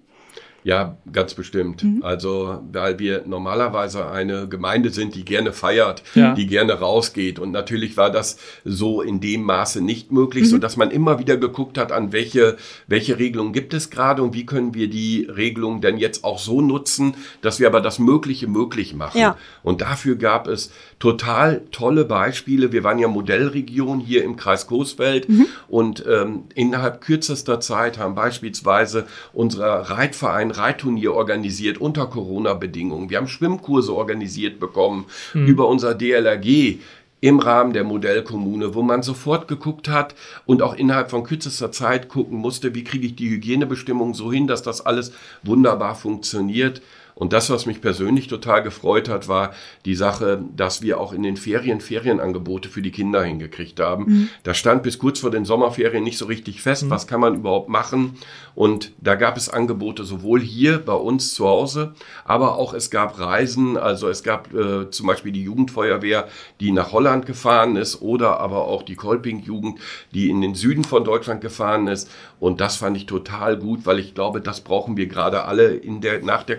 Ja, 0.64 0.98
ganz 1.12 1.34
bestimmt. 1.34 1.84
Mhm. 1.84 2.04
Also, 2.04 2.62
weil 2.72 3.00
wir 3.00 3.24
normalerweise 3.26 4.10
eine 4.10 4.48
Gemeinde 4.48 4.90
sind, 4.90 5.16
die 5.16 5.24
gerne 5.24 5.54
feiert, 5.54 6.04
ja. 6.16 6.34
die 6.34 6.48
gerne 6.48 6.74
rausgeht. 6.74 7.40
Und 7.40 7.52
natürlich 7.52 7.98
war 7.98 8.12
das 8.12 8.38
so 8.66 9.02
in 9.02 9.22
dem 9.22 9.44
Maße 9.44 9.82
nicht 9.82 10.12
möglich, 10.12 10.44
mhm. 10.44 10.48
so 10.48 10.58
dass 10.58 10.78
man 10.78 10.92
immer 10.92 11.20
wieder 11.20 11.38
geguckt 11.38 11.78
hat, 11.78 11.92
an 11.92 12.12
welche, 12.12 12.58
welche 12.88 13.18
Regelungen 13.20 13.54
gibt 13.54 13.74
es 13.74 13.90
gerade 13.90 14.22
und 14.22 14.34
wie 14.34 14.46
können 14.46 14.74
wir 14.74 14.90
die 14.90 15.26
Regelungen 15.26 15.82
denn 15.82 15.98
jetzt 15.98 16.24
auch 16.24 16.40
so 16.40 16.62
nutzen, 16.62 17.16
dass 17.42 17.60
wir 17.60 17.68
aber 17.68 17.82
das 17.82 18.00
Mögliche 18.00 18.48
möglich 18.48 18.94
machen. 18.94 19.20
Ja. 19.20 19.38
Und 19.64 19.82
dafür 19.82 20.16
gab 20.18 20.48
es 20.48 20.72
total 21.00 21.62
tolle 21.72 22.06
Beispiele. 22.06 22.72
Wir 22.74 22.84
waren 22.84 23.00
ja 23.00 23.08
Modellregion 23.08 24.00
hier 24.00 24.24
im 24.24 24.36
Kreis 24.36 24.68
Coesfeld 24.68 25.30
mhm. 25.30 25.46
und 25.68 26.04
ähm, 26.06 26.44
innerhalb 26.56 27.02
kürzester 27.02 27.62
Zeit 27.62 27.98
haben 27.98 28.16
beispielsweise 28.16 29.08
unsere 29.34 29.90
Reitverein 29.90 30.40
ein 30.40 30.52
Reitturnier 30.52 31.14
organisiert 31.14 31.80
unter 31.80 32.08
Corona-Bedingungen. 32.08 33.10
Wir 33.10 33.18
haben 33.18 33.28
Schwimmkurse 33.28 33.94
organisiert 33.94 34.60
bekommen 34.60 35.06
mhm. 35.34 35.48
über 35.48 35.68
unser 35.68 35.94
DLRG 35.94 36.80
im 37.22 37.40
Rahmen 37.40 37.74
der 37.74 37.84
Modellkommune, 37.84 38.74
wo 38.74 38.82
man 38.82 39.04
sofort 39.04 39.48
geguckt 39.48 39.90
hat 39.90 40.16
und 40.46 40.62
auch 40.62 40.74
innerhalb 40.74 41.10
von 41.10 41.24
kürzester 41.24 41.72
Zeit 41.72 42.08
gucken 42.08 42.38
musste, 42.38 42.74
wie 42.74 42.86
kriege 42.86 43.08
ich 43.08 43.16
die 43.16 43.30
Hygienebestimmungen 43.30 44.14
so 44.14 44.32
hin, 44.32 44.48
dass 44.48 44.64
das 44.64 44.86
alles 44.86 45.12
wunderbar 45.44 45.96
funktioniert. 45.96 46.82
Und 47.20 47.34
das, 47.34 47.50
was 47.50 47.66
mich 47.66 47.82
persönlich 47.82 48.28
total 48.28 48.64
gefreut 48.64 49.10
hat, 49.10 49.28
war 49.28 49.52
die 49.84 49.96
Sache, 49.96 50.42
dass 50.56 50.82
wir 50.82 51.02
auch 51.02 51.12
in 51.12 51.22
den 51.22 51.36
Ferien 51.36 51.82
Ferienangebote 51.82 52.70
für 52.70 52.82
die 52.82 52.92
Kinder 52.92 53.22
hingekriegt 53.22 53.82
haben. 53.82 54.06
Mhm. 54.06 54.30
Da 54.44 54.54
stand 54.54 54.84
bis 54.84 55.00
kurz 55.00 55.20
vor 55.20 55.30
den 55.30 55.44
Sommerferien 55.44 56.02
nicht 56.02 56.18
so 56.18 56.28
richtig 56.28 56.62
fest, 56.62 56.86
mhm. 56.86 56.92
was 56.92 57.08
kann 57.08 57.20
man 57.20 57.36
überhaupt 57.36 57.68
machen. 57.68 58.16
Und 58.56 58.94
da 59.02 59.16
gab 59.16 59.36
es 59.36 59.50
Angebote 59.50 60.06
sowohl 60.06 60.40
hier 60.40 60.80
bei 60.80 60.94
uns 60.94 61.34
zu 61.34 61.46
Hause, 61.46 61.94
aber 62.24 62.58
auch 62.58 62.74
es 62.74 62.90
gab 62.90 63.20
Reisen. 63.20 63.76
Also 63.76 64.08
es 64.08 64.24
gab 64.24 64.54
äh, 64.54 64.90
zum 64.90 65.08
Beispiel 65.08 65.34
die 65.34 65.44
Jugendfeuerwehr, 65.44 66.30
die 66.62 66.72
nach 66.72 66.94
Holland 66.94 67.26
gefahren 67.26 67.76
ist 67.76 68.02
oder 68.02 68.40
aber 68.40 68.66
auch 68.66 68.84
die 68.84 68.96
Kolping-Jugend, 68.96 69.80
die 70.14 70.30
in 70.30 70.40
den 70.40 70.56
Süden 70.56 70.86
von 70.86 71.04
Deutschland 71.04 71.42
gefahren 71.42 71.88
ist. 71.88 72.10
Und 72.40 72.62
das 72.62 72.78
fand 72.78 72.96
ich 72.96 73.06
total 73.06 73.58
gut, 73.58 73.86
weil 73.86 74.00
ich 74.00 74.16
glaube, 74.16 74.40
das 74.40 74.62
brauchen 74.62 74.96
wir 74.96 75.08
gerade 75.08 75.44
alle 75.44 75.76
in 75.76 76.00
der, 76.00 76.24
nach 76.24 76.44
der 76.44 76.58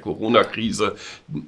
Corona-Krise 0.51 0.97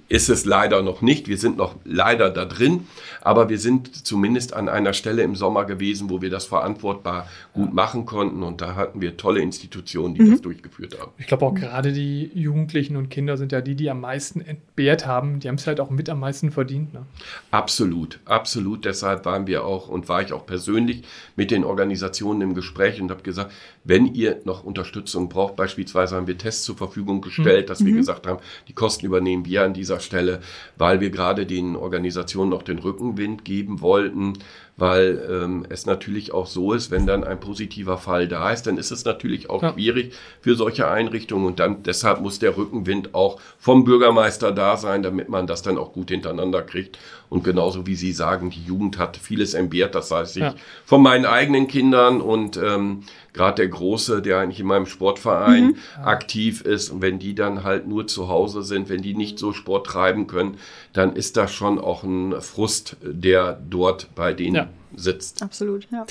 ist 0.08 0.28
es 0.28 0.44
leider 0.44 0.82
noch 0.82 1.02
nicht. 1.02 1.28
Wir 1.28 1.38
sind 1.38 1.56
noch 1.56 1.76
leider 1.84 2.30
da 2.30 2.44
drin, 2.44 2.86
aber 3.20 3.48
wir 3.48 3.58
sind 3.58 4.06
zumindest 4.06 4.54
an 4.54 4.68
einer 4.68 4.92
Stelle 4.92 5.22
im 5.22 5.34
Sommer 5.34 5.64
gewesen, 5.64 6.10
wo 6.10 6.22
wir 6.22 6.30
das 6.30 6.46
verantwortbar 6.46 7.28
gut 7.52 7.72
machen 7.72 8.06
konnten. 8.06 8.42
Und 8.42 8.60
da 8.60 8.74
hatten 8.74 9.00
wir 9.00 9.16
tolle 9.16 9.40
Institutionen, 9.40 10.14
die 10.14 10.22
mhm. 10.22 10.30
das 10.32 10.42
durchgeführt 10.42 10.98
haben. 11.00 11.12
Ich 11.18 11.26
glaube 11.26 11.46
auch 11.46 11.54
gerade 11.54 11.92
die 11.92 12.30
Jugendlichen 12.34 12.96
und 12.96 13.10
Kinder 13.10 13.36
sind 13.36 13.52
ja 13.52 13.60
die, 13.60 13.74
die 13.74 13.90
am 13.90 14.00
meisten 14.00 14.40
entbehrt 14.40 15.06
haben. 15.06 15.40
Die 15.40 15.48
haben 15.48 15.56
es 15.56 15.66
halt 15.66 15.80
auch 15.80 15.90
mit 15.90 16.08
am 16.08 16.20
meisten 16.20 16.50
verdient. 16.50 16.94
Ne? 16.94 17.04
Absolut, 17.50 18.20
absolut. 18.24 18.84
Deshalb 18.84 19.24
waren 19.24 19.46
wir 19.46 19.64
auch 19.64 19.88
und 19.88 20.08
war 20.08 20.22
ich 20.22 20.32
auch 20.32 20.46
persönlich 20.46 21.02
mit 21.36 21.50
den 21.50 21.64
Organisationen 21.64 22.40
im 22.42 22.54
Gespräch 22.54 23.00
und 23.00 23.10
habe 23.10 23.22
gesagt, 23.22 23.52
wenn 23.84 24.14
ihr 24.14 24.40
noch 24.44 24.64
Unterstützung 24.64 25.28
braucht, 25.28 25.56
beispielsweise 25.56 26.16
haben 26.16 26.26
wir 26.26 26.38
Tests 26.38 26.64
zur 26.64 26.76
Verfügung 26.76 27.20
gestellt, 27.20 27.66
mhm. 27.66 27.68
dass 27.68 27.84
wir 27.84 27.92
mhm. 27.92 27.96
gesagt 27.96 28.26
haben, 28.26 28.38
die 28.68 28.74
Kosten 28.92 29.06
übernehmen 29.06 29.46
wir 29.46 29.62
an 29.62 29.72
dieser 29.72 30.00
Stelle, 30.00 30.40
weil 30.76 31.00
wir 31.00 31.08
gerade 31.08 31.46
den 31.46 31.76
Organisationen 31.76 32.50
noch 32.50 32.62
den 32.62 32.78
Rückenwind 32.78 33.42
geben 33.42 33.80
wollten, 33.80 34.34
weil 34.76 35.22
ähm, 35.30 35.64
es 35.70 35.86
natürlich 35.86 36.34
auch 36.34 36.46
so 36.46 36.74
ist, 36.74 36.90
wenn 36.90 37.06
dann 37.06 37.24
ein 37.24 37.40
positiver 37.40 37.96
Fall 37.96 38.28
da 38.28 38.50
ist, 38.50 38.66
dann 38.66 38.76
ist 38.76 38.90
es 38.90 39.06
natürlich 39.06 39.48
auch 39.48 39.62
ja. 39.62 39.72
schwierig 39.72 40.12
für 40.42 40.56
solche 40.56 40.88
Einrichtungen 40.88 41.46
und 41.46 41.58
dann 41.58 41.82
deshalb 41.82 42.20
muss 42.20 42.38
der 42.38 42.56
Rückenwind 42.56 43.14
auch 43.14 43.40
vom 43.58 43.84
Bürgermeister 43.84 44.52
da 44.52 44.76
sein, 44.76 45.02
damit 45.02 45.30
man 45.30 45.46
das 45.46 45.62
dann 45.62 45.78
auch 45.78 45.92
gut 45.94 46.10
hintereinander 46.10 46.60
kriegt. 46.60 46.98
Und 47.30 47.44
genauso 47.44 47.86
wie 47.86 47.94
Sie 47.94 48.12
sagen, 48.12 48.50
die 48.50 48.62
Jugend 48.62 48.98
hat 48.98 49.16
vieles 49.16 49.54
entbehrt, 49.54 49.94
das 49.94 50.10
weiß 50.10 50.36
ich 50.36 50.42
ja. 50.42 50.54
von 50.84 51.02
meinen 51.02 51.24
eigenen 51.24 51.66
Kindern 51.66 52.20
und 52.20 52.58
ähm, 52.58 53.04
gerade 53.32 53.62
der 53.62 53.68
Große, 53.68 54.22
der 54.22 54.38
eigentlich 54.38 54.60
in 54.60 54.66
meinem 54.66 54.86
Sportverein 54.86 55.66
mhm. 55.66 55.76
aktiv 56.02 56.62
ist 56.62 56.90
und 56.90 57.02
wenn 57.02 57.18
die 57.18 57.34
dann 57.34 57.64
halt 57.64 57.86
nur 57.86 58.06
zu 58.06 58.28
Hause 58.28 58.62
sind, 58.62 58.88
wenn 58.88 59.02
die 59.02 59.14
nicht 59.14 59.38
so 59.38 59.52
Sport 59.52 59.86
treiben 59.86 60.26
können, 60.26 60.58
dann 60.92 61.16
ist 61.16 61.36
das 61.36 61.52
schon 61.52 61.78
auch 61.78 62.02
ein 62.02 62.40
Frust, 62.40 62.96
der 63.02 63.60
dort 63.68 64.14
bei 64.14 64.32
denen 64.32 64.56
ja. 64.56 64.68
sitzt. 64.94 65.42
Absolut, 65.42 65.86
ja. 65.90 66.06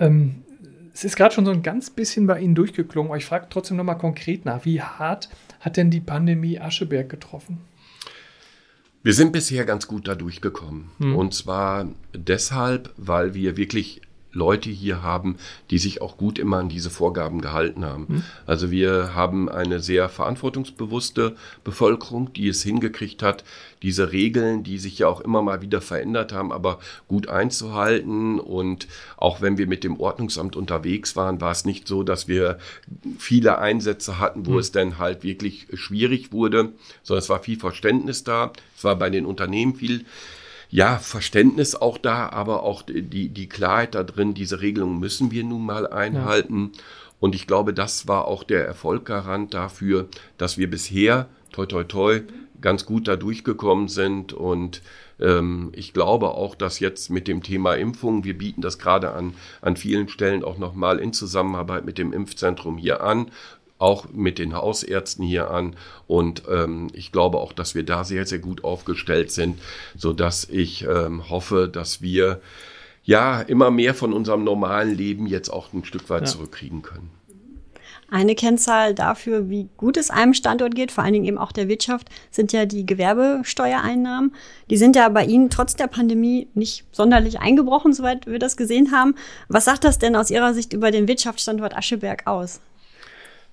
Ähm, 0.00 0.42
es 0.92 1.04
ist 1.04 1.16
gerade 1.16 1.32
schon 1.32 1.44
so 1.44 1.52
ein 1.52 1.62
ganz 1.62 1.90
bisschen 1.90 2.26
bei 2.26 2.40
Ihnen 2.40 2.56
durchgeklungen, 2.56 3.10
aber 3.10 3.18
ich 3.18 3.24
frage 3.24 3.46
trotzdem 3.50 3.76
nochmal 3.76 3.98
konkret 3.98 4.44
nach. 4.44 4.64
Wie 4.64 4.82
hart 4.82 5.28
hat 5.60 5.76
denn 5.76 5.90
die 5.90 6.00
Pandemie 6.00 6.58
Ascheberg 6.58 7.08
getroffen? 7.08 7.58
Wir 9.04 9.14
sind 9.14 9.32
bisher 9.32 9.64
ganz 9.64 9.86
gut 9.86 10.08
da 10.08 10.16
durchgekommen. 10.16 10.90
Hm. 10.98 11.14
Und 11.14 11.34
zwar 11.34 11.88
deshalb, 12.14 12.92
weil 12.96 13.32
wir 13.34 13.56
wirklich 13.56 14.02
Leute 14.38 14.70
hier 14.70 15.02
haben, 15.02 15.36
die 15.70 15.78
sich 15.78 16.00
auch 16.00 16.16
gut 16.16 16.38
immer 16.38 16.58
an 16.58 16.68
diese 16.68 16.90
Vorgaben 16.90 17.40
gehalten 17.40 17.84
haben. 17.84 18.06
Mhm. 18.08 18.24
Also 18.46 18.70
wir 18.70 19.14
haben 19.14 19.48
eine 19.48 19.80
sehr 19.80 20.08
verantwortungsbewusste 20.08 21.36
Bevölkerung, 21.64 22.32
die 22.32 22.48
es 22.48 22.62
hingekriegt 22.62 23.22
hat, 23.22 23.44
diese 23.82 24.12
Regeln, 24.12 24.62
die 24.62 24.78
sich 24.78 24.98
ja 24.98 25.08
auch 25.08 25.20
immer 25.20 25.42
mal 25.42 25.62
wieder 25.62 25.80
verändert 25.80 26.32
haben, 26.32 26.52
aber 26.52 26.78
gut 27.06 27.28
einzuhalten. 27.28 28.40
Und 28.40 28.88
auch 29.16 29.40
wenn 29.40 29.58
wir 29.58 29.66
mit 29.66 29.84
dem 29.84 30.00
Ordnungsamt 30.00 30.56
unterwegs 30.56 31.16
waren, 31.16 31.40
war 31.40 31.52
es 31.52 31.64
nicht 31.64 31.86
so, 31.86 32.02
dass 32.02 32.28
wir 32.28 32.58
viele 33.18 33.58
Einsätze 33.58 34.18
hatten, 34.18 34.46
wo 34.46 34.52
mhm. 34.52 34.58
es 34.58 34.72
dann 34.72 34.98
halt 34.98 35.22
wirklich 35.22 35.66
schwierig 35.74 36.32
wurde, 36.32 36.72
sondern 37.02 37.22
es 37.22 37.28
war 37.28 37.40
viel 37.40 37.58
Verständnis 37.58 38.24
da. 38.24 38.52
Es 38.76 38.84
war 38.84 38.96
bei 38.96 39.10
den 39.10 39.26
Unternehmen 39.26 39.74
viel 39.74 40.04
ja, 40.70 40.98
Verständnis 40.98 41.74
auch 41.74 41.98
da, 41.98 42.28
aber 42.28 42.62
auch 42.62 42.82
die, 42.82 43.28
die 43.28 43.48
Klarheit 43.48 43.94
da 43.94 44.02
drin, 44.02 44.34
diese 44.34 44.60
Regelungen 44.60 44.98
müssen 44.98 45.30
wir 45.30 45.44
nun 45.44 45.64
mal 45.64 45.86
einhalten. 45.86 46.72
Ja. 46.74 46.82
Und 47.20 47.34
ich 47.34 47.46
glaube, 47.46 47.74
das 47.74 48.06
war 48.06 48.26
auch 48.26 48.44
der 48.44 48.66
Erfolggarant 48.66 49.54
dafür, 49.54 50.08
dass 50.36 50.58
wir 50.58 50.70
bisher, 50.70 51.28
toi, 51.52 51.66
toi, 51.66 51.84
toi, 51.84 52.20
ganz 52.60 52.86
gut 52.86 53.08
da 53.08 53.16
durchgekommen 53.16 53.88
sind. 53.88 54.32
Und 54.32 54.82
ähm, 55.20 55.72
ich 55.74 55.92
glaube 55.92 56.30
auch, 56.32 56.54
dass 56.54 56.80
jetzt 56.80 57.10
mit 57.10 57.28
dem 57.28 57.42
Thema 57.42 57.74
Impfung, 57.74 58.24
wir 58.24 58.36
bieten 58.36 58.60
das 58.60 58.78
gerade 58.78 59.12
an, 59.12 59.34
an 59.60 59.76
vielen 59.76 60.08
Stellen 60.08 60.44
auch 60.44 60.58
nochmal 60.58 60.98
in 60.98 61.12
Zusammenarbeit 61.12 61.84
mit 61.84 61.98
dem 61.98 62.12
Impfzentrum 62.12 62.78
hier 62.78 63.02
an, 63.02 63.30
auch 63.78 64.06
mit 64.12 64.38
den 64.38 64.54
Hausärzten 64.54 65.24
hier 65.24 65.50
an. 65.50 65.76
Und 66.06 66.42
ähm, 66.50 66.88
ich 66.92 67.12
glaube 67.12 67.38
auch, 67.38 67.52
dass 67.52 67.74
wir 67.74 67.84
da 67.84 68.04
sehr, 68.04 68.26
sehr 68.26 68.38
gut 68.38 68.64
aufgestellt 68.64 69.30
sind, 69.30 69.60
so 69.96 70.12
dass 70.12 70.48
ich 70.48 70.84
ähm, 70.84 71.30
hoffe, 71.30 71.68
dass 71.68 72.02
wir 72.02 72.40
ja 73.04 73.40
immer 73.40 73.70
mehr 73.70 73.94
von 73.94 74.12
unserem 74.12 74.44
normalen 74.44 74.94
Leben 74.94 75.26
jetzt 75.26 75.48
auch 75.48 75.72
ein 75.72 75.84
Stück 75.84 76.10
weit 76.10 76.22
ja. 76.22 76.26
zurückkriegen 76.26 76.82
können. 76.82 77.10
Eine 78.10 78.34
Kennzahl 78.34 78.94
dafür, 78.94 79.50
wie 79.50 79.68
gut 79.76 79.98
es 79.98 80.10
einem 80.10 80.32
Standort 80.32 80.74
geht, 80.74 80.92
vor 80.92 81.04
allen 81.04 81.12
Dingen 81.12 81.26
eben 81.26 81.36
auch 81.36 81.52
der 81.52 81.68
Wirtschaft, 81.68 82.08
sind 82.30 82.54
ja 82.54 82.64
die 82.64 82.86
Gewerbesteuereinnahmen. 82.86 84.34
Die 84.70 84.78
sind 84.78 84.96
ja 84.96 85.10
bei 85.10 85.26
Ihnen 85.26 85.50
trotz 85.50 85.76
der 85.76 85.88
Pandemie 85.88 86.48
nicht 86.54 86.86
sonderlich 86.90 87.38
eingebrochen, 87.40 87.92
soweit 87.92 88.26
wir 88.26 88.38
das 88.38 88.56
gesehen 88.56 88.92
haben. 88.92 89.14
Was 89.48 89.66
sagt 89.66 89.84
das 89.84 89.98
denn 89.98 90.16
aus 90.16 90.30
Ihrer 90.30 90.54
Sicht 90.54 90.72
über 90.72 90.90
den 90.90 91.06
Wirtschaftsstandort 91.06 91.76
Ascheberg 91.76 92.26
aus? 92.26 92.60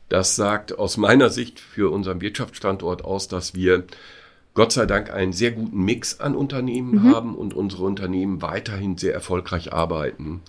Das 0.09 0.35
sagt 0.35 0.77
aus 0.77 0.97
meiner 0.97 1.29
Sicht 1.29 1.59
für 1.59 1.91
unseren 1.91 2.21
Wirtschaftsstandort 2.21 3.03
aus, 3.03 3.27
dass 3.27 3.55
wir 3.55 3.85
Gott 4.53 4.71
sei 4.71 4.85
Dank 4.85 5.11
einen 5.11 5.33
sehr 5.33 5.51
guten 5.51 5.83
Mix 5.83 6.19
an 6.19 6.35
Unternehmen 6.35 7.03
mhm. 7.03 7.13
haben 7.13 7.35
und 7.35 7.53
unsere 7.53 7.83
Unternehmen 7.83 8.41
weiterhin 8.41 8.97
sehr 8.97 9.13
erfolgreich 9.13 9.73
arbeiten. 9.73 10.41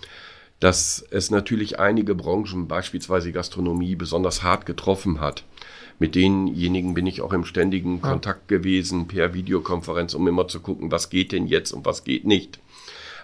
Dass 0.61 1.05
es 1.11 1.31
natürlich 1.31 1.81
einige 1.81 2.15
Branchen, 2.15 2.69
beispielsweise 2.69 3.33
Gastronomie, 3.33 3.97
besonders 3.97 4.43
hart 4.43 4.65
getroffen 4.65 5.21
hat. 5.21 5.45
Mit 5.99 6.15
denjenigen 6.15 6.95
bin 6.95 7.07
ich 7.07 7.21
auch 7.21 7.33
im 7.33 7.45
ständigen 7.45 7.97
ja. 7.97 8.11
Kontakt 8.11 8.49
gewesen 8.49 9.09
per 9.09 9.35
Videokonferenz, 9.35 10.15
um 10.15 10.29
immer 10.29 10.47
zu 10.47 10.61
gucken, 10.61 10.91
was 10.91 11.11
geht 11.11 11.33
denn 11.33 11.47
jetzt 11.47 11.73
und 11.73 11.85
was 11.85 12.05
geht 12.05 12.27
nicht. 12.27 12.61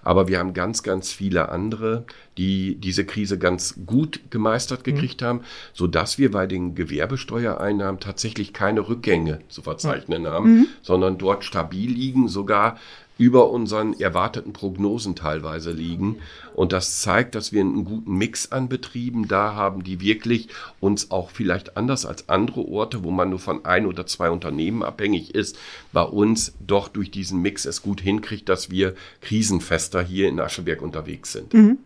Aber 0.03 0.29
wir 0.29 0.39
haben 0.39 0.53
ganz, 0.53 0.83
ganz 0.83 1.13
viele 1.13 1.49
andere, 1.49 2.05
die 2.37 2.77
diese 2.77 3.05
Krise 3.05 3.39
ganz 3.39 3.75
gut 3.87 4.21
gemeistert 4.31 4.81
mhm. 4.81 4.95
gekriegt 4.95 5.21
mhm. 5.21 5.27
haben, 5.27 5.41
so 5.73 5.87
dass 5.87 6.19
wir 6.19 6.31
bei 6.31 6.47
den 6.47 6.75
Gewerbesteuereinnahmen 6.75 8.01
tatsächlich 8.01 8.53
keine 8.53 8.89
Rückgänge 8.89 9.41
zu 9.49 9.63
verzeichnen 9.63 10.27
haben, 10.27 10.53
mhm. 10.53 10.67
sondern 10.83 11.19
dort 11.19 11.45
stabil 11.45 11.91
liegen, 11.91 12.29
sogar 12.29 12.79
über 13.19 13.51
unseren 13.51 13.99
erwarteten 13.99 14.53
Prognosen 14.53 15.15
teilweise 15.15 15.71
liegen. 15.71 16.19
Und 16.55 16.73
das 16.73 17.01
zeigt, 17.01 17.35
dass 17.35 17.53
wir 17.53 17.61
einen 17.61 17.85
guten 17.85 18.17
Mix 18.17 18.51
an 18.53 18.69
Betrieben 18.69 19.29
da 19.29 19.55
haben, 19.55 19.85
die 19.85 20.01
wirklich 20.01 20.49
uns 20.81 21.11
auch 21.11 21.31
vielleicht 21.31 21.77
anders 21.77 22.07
als 22.07 22.29
andere 22.29 22.67
Orte, 22.67 23.05
wo 23.05 23.11
man 23.11 23.31
nur 23.31 23.39
von 23.39 23.65
ein 23.65 23.87
oder 23.87 24.07
zwei 24.07 24.31
Unternehmen 24.31 24.83
abhängig 24.83 25.35
ist, 25.35 25.59
bei 25.93 26.03
uns 26.03 26.55
doch 26.67 26.89
durch 26.89 27.11
diesen 27.11 27.41
Mix 27.43 27.65
es 27.65 27.83
gut 27.83 28.01
hinkriegt, 28.01 28.49
dass 28.49 28.71
wir 28.71 28.95
krisenfester 29.21 30.03
hier 30.03 30.29
in 30.29 30.41
Ascheberg 30.41 30.83
unterwegs 30.83 31.33
sind. 31.33 31.55
Mhm. 31.55 31.79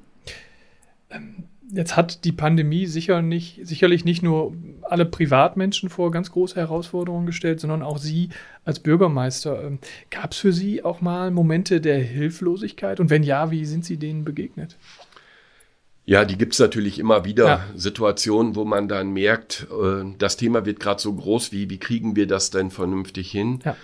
Ähm 1.11 1.45
Jetzt 1.73 1.97
hat 1.97 2.25
die 2.25 2.33
Pandemie 2.33 2.87
sicher 2.87 3.23
nicht, 3.23 3.61
sicherlich 3.67 4.05
nicht 4.05 4.23
nur 4.23 4.55
alle 4.83 5.05
Privatmenschen 5.05 5.89
vor 5.89 6.11
ganz 6.11 6.31
große 6.31 6.57
Herausforderungen 6.57 7.27
gestellt, 7.27 7.61
sondern 7.61 7.83
auch 7.83 7.99
Sie 7.99 8.29
als 8.65 8.79
Bürgermeister. 8.79 9.65
Ähm, 9.65 9.79
Gab 10.11 10.33
es 10.33 10.39
für 10.39 10.53
Sie 10.53 10.85
auch 10.85 11.01
mal 11.01 11.31
Momente 11.31 11.81
der 11.81 11.99
Hilflosigkeit? 11.99 13.01
Und 13.01 13.11
wenn 13.11 13.23
ja, 13.23 13.51
wie 13.51 13.65
sind 13.65 13.85
Sie 13.85 13.97
denen 13.97 14.25
begegnet? 14.25 14.77
Ja, 16.05 16.25
die 16.25 16.39
gibt 16.39 16.53
es 16.53 16.61
natürlich 16.61 17.01
immer 17.01 17.25
wieder. 17.25 17.47
Ja. 17.47 17.65
Situationen, 17.75 18.55
wo 18.55 18.65
man 18.65 18.87
dann 18.87 19.13
merkt, 19.13 19.67
äh, 19.71 20.05
das 20.19 20.37
Thema 20.37 20.65
wird 20.65 20.79
gerade 20.79 21.03
so 21.03 21.13
groß, 21.13 21.51
wie, 21.51 21.69
wie 21.69 21.79
kriegen 21.79 22.15
wir 22.15 22.29
das 22.29 22.51
denn 22.51 22.71
vernünftig 22.71 23.31
hin? 23.31 23.59
Ja. 23.65 23.77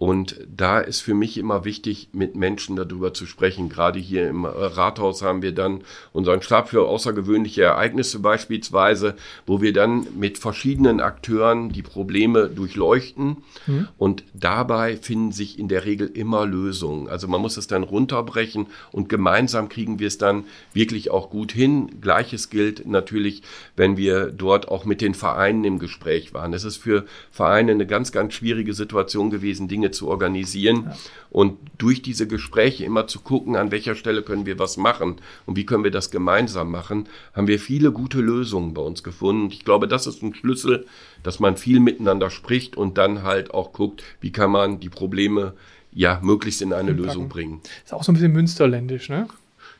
Und 0.00 0.40
da 0.48 0.80
ist 0.80 1.02
für 1.02 1.12
mich 1.12 1.36
immer 1.36 1.66
wichtig, 1.66 2.08
mit 2.14 2.34
Menschen 2.34 2.74
darüber 2.74 3.12
zu 3.12 3.26
sprechen. 3.26 3.68
Gerade 3.68 3.98
hier 3.98 4.30
im 4.30 4.46
Rathaus 4.46 5.20
haben 5.20 5.42
wir 5.42 5.52
dann 5.52 5.82
unseren 6.14 6.40
Stab 6.40 6.70
für 6.70 6.88
außergewöhnliche 6.88 7.64
Ereignisse 7.64 8.20
beispielsweise, 8.20 9.14
wo 9.44 9.60
wir 9.60 9.74
dann 9.74 10.06
mit 10.18 10.38
verschiedenen 10.38 11.02
Akteuren 11.02 11.68
die 11.68 11.82
Probleme 11.82 12.48
durchleuchten. 12.48 13.36
Mhm. 13.66 13.88
Und 13.98 14.24
dabei 14.32 14.96
finden 14.96 15.32
sich 15.32 15.58
in 15.58 15.68
der 15.68 15.84
Regel 15.84 16.06
immer 16.08 16.46
Lösungen. 16.46 17.06
Also 17.06 17.28
man 17.28 17.42
muss 17.42 17.58
es 17.58 17.66
dann 17.66 17.82
runterbrechen 17.82 18.68
und 18.92 19.10
gemeinsam 19.10 19.68
kriegen 19.68 19.98
wir 19.98 20.06
es 20.06 20.16
dann 20.16 20.44
wirklich 20.72 21.10
auch 21.10 21.28
gut 21.28 21.52
hin. 21.52 22.00
Gleiches 22.00 22.48
gilt 22.48 22.86
natürlich, 22.86 23.42
wenn 23.76 23.98
wir 23.98 24.30
dort 24.30 24.66
auch 24.68 24.86
mit 24.86 25.02
den 25.02 25.12
Vereinen 25.12 25.64
im 25.64 25.78
Gespräch 25.78 26.32
waren. 26.32 26.54
Es 26.54 26.64
ist 26.64 26.78
für 26.78 27.04
Vereine 27.30 27.72
eine 27.72 27.86
ganz, 27.86 28.12
ganz 28.12 28.32
schwierige 28.32 28.72
Situation 28.72 29.28
gewesen, 29.28 29.68
Dinge 29.68 29.89
zu 29.90 30.08
organisieren 30.08 30.84
ja. 30.86 30.96
und 31.30 31.58
durch 31.78 32.02
diese 32.02 32.26
Gespräche 32.26 32.84
immer 32.84 33.06
zu 33.06 33.20
gucken, 33.20 33.56
an 33.56 33.70
welcher 33.70 33.94
Stelle 33.94 34.22
können 34.22 34.46
wir 34.46 34.58
was 34.58 34.76
machen 34.76 35.16
und 35.46 35.56
wie 35.56 35.66
können 35.66 35.84
wir 35.84 35.90
das 35.90 36.10
gemeinsam 36.10 36.70
machen, 36.70 37.08
haben 37.34 37.46
wir 37.46 37.58
viele 37.58 37.92
gute 37.92 38.20
Lösungen 38.20 38.74
bei 38.74 38.82
uns 38.82 39.02
gefunden. 39.02 39.50
Ich 39.50 39.64
glaube, 39.64 39.88
das 39.88 40.06
ist 40.06 40.22
ein 40.22 40.34
Schlüssel, 40.34 40.86
dass 41.22 41.40
man 41.40 41.56
viel 41.56 41.80
miteinander 41.80 42.30
spricht 42.30 42.76
und 42.76 42.98
dann 42.98 43.22
halt 43.22 43.52
auch 43.52 43.72
guckt, 43.72 44.02
wie 44.20 44.32
kann 44.32 44.50
man 44.50 44.80
die 44.80 44.88
Probleme 44.88 45.54
ja 45.92 46.20
möglichst 46.22 46.62
in 46.62 46.72
eine 46.72 46.92
Lösung 46.92 47.28
bringen. 47.28 47.60
Ist 47.84 47.92
auch 47.92 48.04
so 48.04 48.12
ein 48.12 48.14
bisschen 48.14 48.32
münsterländisch, 48.32 49.08
ne? 49.08 49.28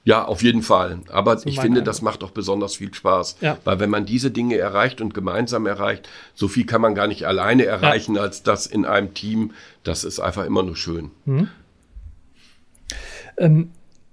Ja, 0.05 0.25
auf 0.25 0.43
jeden 0.43 0.63
Fall. 0.63 1.01
Aber 1.11 1.39
so 1.39 1.49
ich 1.49 1.61
finde, 1.61 1.83
das 1.83 2.01
macht 2.01 2.25
auch 2.25 2.31
besonders 2.31 2.77
viel 2.77 2.93
Spaß. 2.93 3.37
Ja. 3.41 3.59
Weil 3.65 3.81
wenn 3.81 3.91
man 3.91 4.07
diese 4.07 4.31
Dinge 4.31 4.57
erreicht 4.57 5.01
und 5.01 5.13
gemeinsam 5.13 5.67
erreicht, 5.67 6.09
so 6.35 6.49
viel 6.49 6.65
kann 6.65 6.81
man 6.81 6.95
gar 6.95 7.07
nicht 7.07 7.27
alleine 7.27 7.67
erreichen, 7.67 8.15
ja. 8.15 8.23
als 8.23 8.43
das 8.43 8.67
in 8.67 8.87
einem 8.87 9.13
Team. 9.13 9.53
Das 9.85 10.05
ist 10.05 10.19
einfach 10.19 10.47
immer 10.47 10.63
nur 10.63 10.77
schön. 10.77 11.11
Mhm. 11.27 11.49
Ähm, 13.37 13.71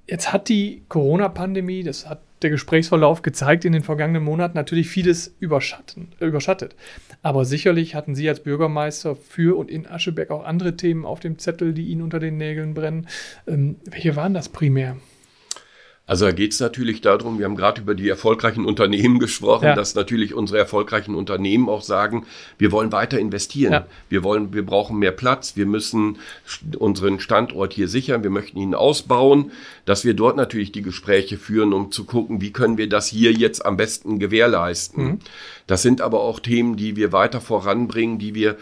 jetzt 0.08 0.34
hat 0.34 0.50
die 0.50 0.84
Corona-Pandemie, 0.90 1.84
das 1.84 2.08
hat 2.08 2.22
der 2.42 2.50
Gesprächsverlauf 2.52 3.22
gezeigt 3.22 3.66
in 3.66 3.74
den 3.74 3.84
vergangenen 3.84 4.24
Monaten, 4.24 4.56
natürlich 4.56 4.90
vieles 4.90 5.36
überschattet. 5.40 6.76
Aber 7.24 7.46
sicherlich 7.46 7.96
hatten 7.96 8.14
Sie 8.14 8.30
als 8.30 8.42
Bürgermeister 8.42 9.16
für 9.16 9.58
und 9.58 9.72
in 9.72 9.88
Ascheberg 9.88 10.30
auch 10.32 10.44
andere 10.44 10.76
Themen 10.76 11.06
auf 11.06 11.20
dem 11.20 11.40
Zettel, 11.40 11.74
die 11.74 11.88
Ihnen 11.88 12.04
unter 12.04 12.20
den 12.20 12.38
Nägeln 12.38 12.74
brennen. 12.74 13.08
Ähm, 13.48 13.78
welche 13.86 14.16
waren 14.16 14.34
das 14.34 14.50
primär? 14.50 14.98
Also 16.08 16.26
da 16.26 16.32
geht 16.32 16.54
es 16.54 16.62
natürlich 16.62 17.02
darum, 17.02 17.38
wir 17.38 17.46
haben 17.46 17.58
gerade 17.58 17.82
über 17.82 17.94
die 17.94 18.08
erfolgreichen 18.08 18.64
Unternehmen 18.66 19.20
gesprochen, 19.20 19.66
ja. 19.66 19.76
dass 19.76 19.94
natürlich 19.94 20.34
unsere 20.34 20.58
erfolgreichen 20.58 21.14
Unternehmen 21.14 21.68
auch 21.68 21.82
sagen, 21.82 22.26
wir 22.58 22.72
wollen 22.72 22.94
weiter 22.94 23.20
investieren. 23.20 23.74
Ja. 23.74 23.86
Wir 24.08 24.24
wollen, 24.24 24.54
wir 24.54 24.66
brauchen 24.66 24.98
mehr 25.00 25.12
Platz, 25.12 25.58
wir 25.58 25.66
müssen 25.66 26.18
unseren 26.80 27.20
Standort 27.20 27.74
hier 27.74 27.90
sichern, 27.90 28.24
wir 28.24 28.30
möchten 28.30 28.58
ihn 28.58 28.74
ausbauen, 28.74 29.52
dass 29.84 30.06
wir 30.06 30.14
dort 30.14 30.38
natürlich 30.38 30.72
die 30.72 30.82
Gespräche 30.82 31.38
führen, 31.38 31.74
um 31.74 31.92
zu 31.92 32.06
gucken, 32.06 32.40
wie 32.40 32.54
können 32.54 32.78
wir 32.78 32.88
das 32.88 33.08
hier 33.08 33.34
jetzt 33.34 33.66
am 33.66 33.76
besten 33.76 34.18
gewährleisten. 34.18 35.04
Mhm. 35.04 35.20
Das 35.68 35.82
sind 35.82 36.00
aber 36.00 36.22
auch 36.22 36.40
Themen, 36.40 36.78
die 36.78 36.96
wir 36.96 37.12
weiter 37.12 37.42
voranbringen, 37.42 38.18
die 38.18 38.34
wir 38.34 38.56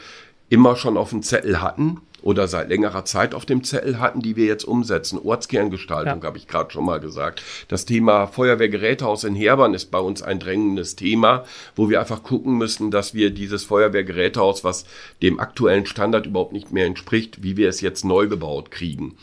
immer 0.50 0.75
schon 0.75 0.98
auf 0.98 1.12
dem 1.12 1.22
Zettel 1.22 1.62
hatten 1.62 2.02
oder 2.25 2.48
seit 2.48 2.70
längerer 2.70 3.05
Zeit 3.05 3.36
auf 3.36 3.46
dem 3.46 3.63
Zettel 3.63 4.00
hatten, 4.00 4.20
die 4.20 4.36
wir 4.36 4.46
jetzt 4.46 4.63
umsetzen. 4.63 5.20
Ortskerngestaltung 5.24 6.22
ja. 6.22 6.27
habe 6.27 6.39
ich 6.39 6.48
gerade 6.48 6.72
schon 6.72 6.84
mal 6.84 7.00
gesagt. 7.00 7.44
Das 7.67 7.86
Thema 7.86 8.25
Feuerwehrgerätehaus 8.25 9.24
in 9.25 9.36
Herbern 9.36 9.75
ist 9.75 9.91
bei 9.91 10.00
uns 10.00 10.24
ein 10.24 10.39
drängendes 10.39 10.96
Thema, 10.96 11.46
wo 11.75 11.88
wir 11.88 12.00
einfach 12.00 12.24
gucken 12.24 12.58
müssen, 12.58 12.89
dass 12.89 13.13
wir 13.13 13.29
dieses 13.29 13.63
Feuerwehrgerätehaus, 13.65 14.63
was 14.63 14.86
dem 15.22 15.39
aktuellen 15.39 15.86
Standard 15.86 16.25
überhaupt 16.25 16.51
nicht 16.51 16.72
mehr 16.72 16.88
entspricht, 16.88 17.44
wie 17.44 17.58
wir 17.58 17.70
es 17.70 17.79
jetzt 17.82 18.03
neu 18.03 18.27
gebaut 18.27 18.72
kriegen. 18.72 19.15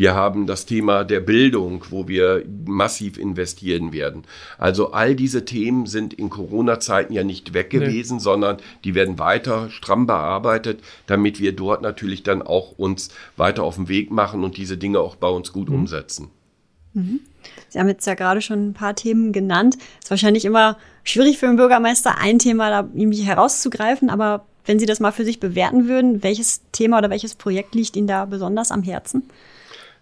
Wir 0.00 0.14
haben 0.14 0.46
das 0.46 0.64
Thema 0.64 1.04
der 1.04 1.20
Bildung, 1.20 1.84
wo 1.90 2.08
wir 2.08 2.42
massiv 2.64 3.18
investieren 3.18 3.92
werden. 3.92 4.22
Also 4.56 4.92
all 4.92 5.14
diese 5.14 5.44
Themen 5.44 5.84
sind 5.84 6.14
in 6.14 6.30
Corona-Zeiten 6.30 7.12
ja 7.12 7.22
nicht 7.22 7.52
weg 7.52 7.68
gewesen, 7.68 8.16
nee. 8.16 8.22
sondern 8.22 8.56
die 8.82 8.94
werden 8.94 9.18
weiter 9.18 9.68
stramm 9.68 10.06
bearbeitet, 10.06 10.80
damit 11.06 11.38
wir 11.38 11.52
dort 11.52 11.82
natürlich 11.82 12.22
dann 12.22 12.40
auch 12.40 12.78
uns 12.78 13.10
weiter 13.36 13.62
auf 13.62 13.74
den 13.74 13.88
Weg 13.88 14.10
machen 14.10 14.42
und 14.42 14.56
diese 14.56 14.78
Dinge 14.78 15.00
auch 15.00 15.16
bei 15.16 15.28
uns 15.28 15.52
gut 15.52 15.68
mhm. 15.68 15.74
umsetzen. 15.74 16.30
Mhm. 16.94 17.20
Sie 17.68 17.78
haben 17.78 17.88
jetzt 17.88 18.06
ja 18.06 18.14
gerade 18.14 18.40
schon 18.40 18.70
ein 18.70 18.72
paar 18.72 18.96
Themen 18.96 19.34
genannt. 19.34 19.76
Es 19.98 20.04
ist 20.04 20.10
wahrscheinlich 20.12 20.46
immer 20.46 20.78
schwierig 21.04 21.36
für 21.36 21.46
einen 21.46 21.58
Bürgermeister, 21.58 22.16
ein 22.16 22.38
Thema 22.38 22.70
da 22.70 22.88
irgendwie 22.94 23.20
herauszugreifen, 23.20 24.08
aber 24.08 24.46
wenn 24.64 24.78
Sie 24.78 24.86
das 24.86 24.98
mal 24.98 25.12
für 25.12 25.26
sich 25.26 25.40
bewerten 25.40 25.88
würden, 25.88 26.22
welches 26.22 26.62
Thema 26.72 26.96
oder 26.96 27.10
welches 27.10 27.34
Projekt 27.34 27.74
liegt 27.74 27.96
Ihnen 27.96 28.06
da 28.06 28.24
besonders 28.24 28.70
am 28.70 28.82
Herzen? 28.82 29.24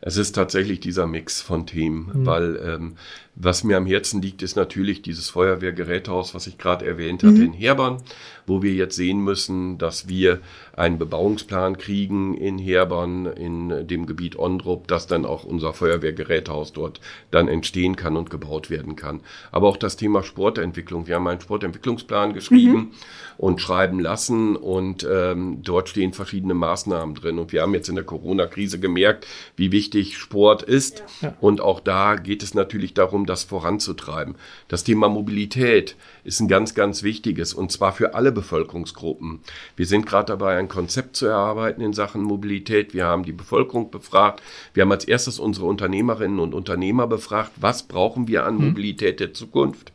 Es 0.00 0.16
ist 0.16 0.32
tatsächlich 0.32 0.80
dieser 0.80 1.06
Mix 1.06 1.42
von 1.42 1.66
Themen, 1.66 2.10
mhm. 2.12 2.26
weil 2.26 2.56
ähm, 2.64 2.96
was 3.40 3.62
mir 3.62 3.76
am 3.76 3.86
Herzen 3.86 4.20
liegt, 4.20 4.42
ist 4.42 4.56
natürlich 4.56 5.00
dieses 5.00 5.30
Feuerwehrgerätehaus, 5.30 6.34
was 6.34 6.48
ich 6.48 6.58
gerade 6.58 6.86
erwähnt 6.86 7.22
hatte, 7.22 7.34
mhm. 7.34 7.46
in 7.46 7.52
Herbern, 7.52 7.98
wo 8.46 8.62
wir 8.62 8.72
jetzt 8.72 8.96
sehen 8.96 9.20
müssen, 9.20 9.78
dass 9.78 10.08
wir 10.08 10.40
einen 10.72 10.98
Bebauungsplan 10.98 11.78
kriegen 11.78 12.36
in 12.36 12.58
Herbern, 12.58 13.26
in 13.26 13.86
dem 13.86 14.06
Gebiet 14.06 14.36
Ondrup, 14.36 14.88
dass 14.88 15.06
dann 15.06 15.24
auch 15.24 15.44
unser 15.44 15.72
Feuerwehrgerätehaus 15.72 16.72
dort 16.72 17.00
dann 17.30 17.46
entstehen 17.46 17.94
kann 17.94 18.16
und 18.16 18.30
gebaut 18.30 18.70
werden 18.70 18.96
kann. 18.96 19.20
Aber 19.52 19.68
auch 19.68 19.76
das 19.76 19.96
Thema 19.96 20.24
Sportentwicklung. 20.24 21.06
Wir 21.06 21.14
haben 21.14 21.26
einen 21.28 21.40
Sportentwicklungsplan 21.40 22.34
geschrieben 22.34 22.72
mhm. 22.72 22.90
und 23.36 23.60
schreiben 23.60 24.00
lassen 24.00 24.56
und 24.56 25.06
ähm, 25.08 25.58
dort 25.62 25.88
stehen 25.88 26.12
verschiedene 26.12 26.54
Maßnahmen 26.54 27.14
drin. 27.14 27.38
Und 27.38 27.52
wir 27.52 27.62
haben 27.62 27.74
jetzt 27.74 27.88
in 27.88 27.94
der 27.94 28.04
Corona-Krise 28.04 28.80
gemerkt, 28.80 29.26
wie 29.54 29.70
wichtig 29.70 29.87
Sport 30.16 30.62
ist. 30.62 31.02
Ja. 31.20 31.34
Und 31.40 31.60
auch 31.60 31.80
da 31.80 32.16
geht 32.16 32.42
es 32.42 32.54
natürlich 32.54 32.94
darum, 32.94 33.26
das 33.26 33.44
voranzutreiben. 33.44 34.36
Das 34.68 34.84
Thema 34.84 35.08
Mobilität 35.08 35.96
ist 36.24 36.40
ein 36.40 36.48
ganz, 36.48 36.74
ganz 36.74 37.02
wichtiges 37.02 37.54
und 37.54 37.72
zwar 37.72 37.92
für 37.92 38.14
alle 38.14 38.32
Bevölkerungsgruppen. 38.32 39.40
Wir 39.76 39.86
sind 39.86 40.06
gerade 40.06 40.32
dabei, 40.32 40.56
ein 40.56 40.68
Konzept 40.68 41.16
zu 41.16 41.26
erarbeiten 41.26 41.80
in 41.80 41.92
Sachen 41.92 42.22
Mobilität. 42.22 42.94
Wir 42.94 43.06
haben 43.06 43.24
die 43.24 43.32
Bevölkerung 43.32 43.90
befragt. 43.90 44.42
Wir 44.74 44.82
haben 44.82 44.92
als 44.92 45.04
erstes 45.04 45.38
unsere 45.38 45.66
Unternehmerinnen 45.66 46.38
und 46.38 46.54
Unternehmer 46.54 47.06
befragt, 47.06 47.52
was 47.56 47.84
brauchen 47.84 48.28
wir 48.28 48.44
an 48.44 48.58
hm. 48.58 48.68
Mobilität 48.68 49.20
der 49.20 49.34
Zukunft 49.34 49.92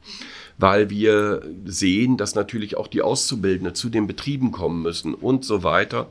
weil 0.57 0.89
wir 0.89 1.41
sehen, 1.65 2.17
dass 2.17 2.35
natürlich 2.35 2.77
auch 2.77 2.87
die 2.87 3.01
Auszubildende 3.01 3.73
zu 3.73 3.89
den 3.89 4.07
Betrieben 4.07 4.51
kommen 4.51 4.81
müssen 4.81 5.13
und 5.13 5.45
so 5.45 5.63
weiter. 5.63 6.09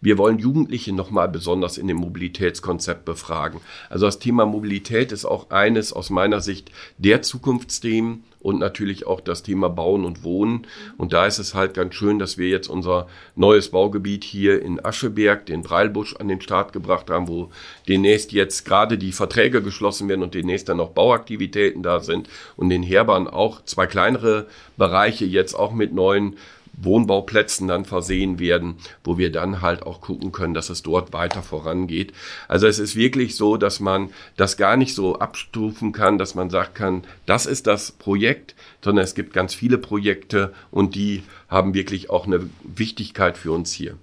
Wir 0.00 0.18
wollen 0.18 0.38
Jugendliche 0.38 0.92
nochmal 0.92 1.28
besonders 1.28 1.78
in 1.78 1.88
dem 1.88 1.98
Mobilitätskonzept 1.98 3.04
befragen. 3.04 3.60
Also 3.90 4.06
das 4.06 4.18
Thema 4.18 4.46
Mobilität 4.46 5.12
ist 5.12 5.24
auch 5.24 5.50
eines 5.50 5.92
aus 5.92 6.10
meiner 6.10 6.40
Sicht 6.40 6.70
der 6.98 7.22
Zukunftsthemen 7.22 8.24
und 8.42 8.58
natürlich 8.58 9.06
auch 9.06 9.20
das 9.20 9.42
Thema 9.42 9.68
Bauen 9.68 10.04
und 10.04 10.24
Wohnen. 10.24 10.66
Und 10.98 11.12
da 11.12 11.26
ist 11.26 11.38
es 11.38 11.54
halt 11.54 11.74
ganz 11.74 11.94
schön, 11.94 12.18
dass 12.18 12.38
wir 12.38 12.48
jetzt 12.48 12.68
unser 12.68 13.06
neues 13.36 13.70
Baugebiet 13.70 14.24
hier 14.24 14.60
in 14.60 14.84
Ascheberg, 14.84 15.46
den 15.46 15.62
Breilbusch, 15.62 16.16
an 16.16 16.28
den 16.28 16.40
Start 16.40 16.72
gebracht 16.72 17.08
haben, 17.10 17.28
wo 17.28 17.50
demnächst 17.88 18.32
jetzt 18.32 18.64
gerade 18.64 18.98
die 18.98 19.12
Verträge 19.12 19.62
geschlossen 19.62 20.08
werden 20.08 20.22
und 20.22 20.34
demnächst 20.34 20.68
dann 20.68 20.78
noch 20.78 20.90
Bauaktivitäten 20.90 21.82
da 21.82 22.00
sind 22.00 22.28
und 22.56 22.70
in 22.70 22.82
Herbern 22.82 23.28
auch 23.28 23.64
zwei 23.64 23.86
kleinere 23.86 24.46
Bereiche 24.76 25.24
jetzt 25.24 25.54
auch 25.54 25.72
mit 25.72 25.92
neuen 25.92 26.36
Wohnbauplätzen 26.74 27.68
dann 27.68 27.84
versehen 27.84 28.38
werden, 28.38 28.76
wo 29.04 29.18
wir 29.18 29.30
dann 29.30 29.60
halt 29.60 29.82
auch 29.82 30.00
gucken 30.00 30.32
können, 30.32 30.54
dass 30.54 30.70
es 30.70 30.82
dort 30.82 31.12
weiter 31.12 31.42
vorangeht. 31.42 32.12
Also 32.48 32.66
es 32.66 32.78
ist 32.78 32.96
wirklich 32.96 33.36
so, 33.36 33.56
dass 33.56 33.80
man 33.80 34.10
das 34.36 34.56
gar 34.56 34.76
nicht 34.76 34.94
so 34.94 35.18
abstufen 35.18 35.92
kann, 35.92 36.18
dass 36.18 36.34
man 36.34 36.50
sagen 36.50 36.74
kann, 36.74 37.04
das 37.26 37.46
ist 37.46 37.66
das 37.66 37.92
Projekt, 37.92 38.54
sondern 38.82 39.04
es 39.04 39.14
gibt 39.14 39.32
ganz 39.32 39.54
viele 39.54 39.78
Projekte 39.78 40.52
und 40.70 40.94
die 40.94 41.22
haben 41.48 41.74
wirklich 41.74 42.10
auch 42.10 42.26
eine 42.26 42.48
Wichtigkeit 42.62 43.36
für 43.36 43.52
uns 43.52 43.72
hier. 43.72 43.96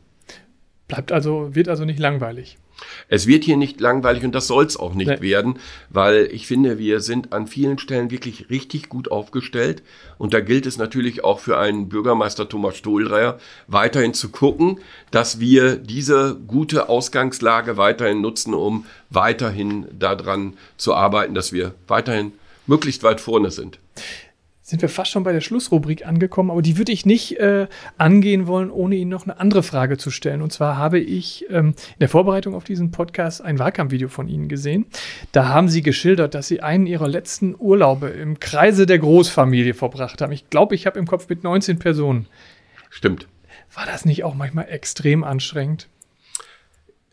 Bleibt 0.88 1.12
also, 1.12 1.56
wird 1.56 1.70
also 1.70 1.86
nicht 1.86 2.00
langweilig. 2.00 2.58
Es 3.08 3.28
wird 3.28 3.44
hier 3.44 3.58
nicht 3.58 3.80
langweilig 3.80 4.24
und 4.24 4.34
das 4.34 4.48
soll 4.48 4.66
es 4.66 4.78
auch 4.78 4.94
nicht 4.94 5.08
nee. 5.08 5.22
werden, 5.22 5.60
weil 5.90 6.30
ich 6.32 6.48
finde, 6.48 6.78
wir 6.78 7.00
sind 7.00 7.34
an 7.34 7.48
vielen 7.48 7.80
Stellen 7.80 8.12
wirklich 8.12 8.50
richtig 8.50 8.90
gut 8.90 9.12
aufgestellt. 9.12 9.84
Und 10.18 10.34
da 10.34 10.42
gilt 10.42 10.66
es 10.66 10.78
natürlich 10.78 11.24
auch 11.24 11.40
für 11.40 11.58
einen 11.58 11.90
Bürgermeister 11.90 12.48
Thomas 12.48 12.78
Stohldreier 12.78 13.40
weiterhin 13.68 14.14
zu 14.14 14.30
gucken, 14.30 14.80
dass 15.12 15.40
wir 15.40 15.76
diese 15.78 16.36
gute 16.48 16.90
Ausgangslage 16.90 17.78
weiterhin 17.78 18.22
nutzen, 18.22 18.54
um 18.54 18.86
weiterhin 19.10 19.88
daran 19.98 20.54
zu 20.78 20.94
arbeiten, 20.94 21.34
dass 21.34 21.54
wir 21.54 21.74
weiterhin 21.88 22.34
möglichst 22.68 23.04
weit 23.04 23.22
vorne 23.22 23.52
sind 23.52 23.80
sind 24.70 24.82
wir 24.84 24.90
fast 24.90 25.12
schon 25.12 25.24
bei 25.24 25.34
der 25.34 25.42
Schlussrubrik 25.42 26.06
angekommen, 26.06 26.52
aber 26.52 26.62
die 26.62 26.78
würde 26.78 26.92
ich 26.92 27.06
nicht 27.06 27.40
äh, 27.40 27.68
angehen 27.98 28.46
wollen, 28.46 28.70
ohne 28.70 28.96
Ihnen 28.96 29.10
noch 29.10 29.24
eine 29.24 29.40
andere 29.40 29.64
Frage 29.64 29.98
zu 29.98 30.12
stellen. 30.12 30.44
Und 30.44 30.54
zwar 30.54 30.78
habe 30.78 31.00
ich 31.00 31.46
ähm, 31.50 31.70
in 31.70 32.00
der 32.00 32.10
Vorbereitung 32.10 32.54
auf 32.54 32.64
diesen 32.64 32.92
Podcast 32.92 33.42
ein 33.42 33.58
Wahlkampfvideo 33.58 34.10
von 34.10 34.28
Ihnen 34.28 34.48
gesehen. 34.48 34.86
Da 35.32 35.48
haben 35.50 35.70
Sie 35.70 35.82
geschildert, 35.82 36.36
dass 36.36 36.48
Sie 36.48 36.62
einen 36.62 36.86
Ihrer 36.86 37.08
letzten 37.08 37.56
Urlaube 37.58 38.10
im 38.10 38.40
Kreise 38.40 38.86
der 38.86 39.00
Großfamilie 39.00 39.74
verbracht 39.74 40.22
haben. 40.22 40.32
Ich 40.32 40.52
glaube, 40.52 40.76
ich 40.76 40.86
habe 40.86 41.00
im 41.00 41.08
Kopf 41.08 41.28
mit 41.30 41.44
19 41.44 41.80
Personen. 41.80 42.28
Stimmt. 42.92 43.28
War 43.74 43.88
das 43.88 44.06
nicht 44.06 44.24
auch 44.24 44.36
manchmal 44.36 44.70
extrem 44.70 45.24
anstrengend? 45.24 45.88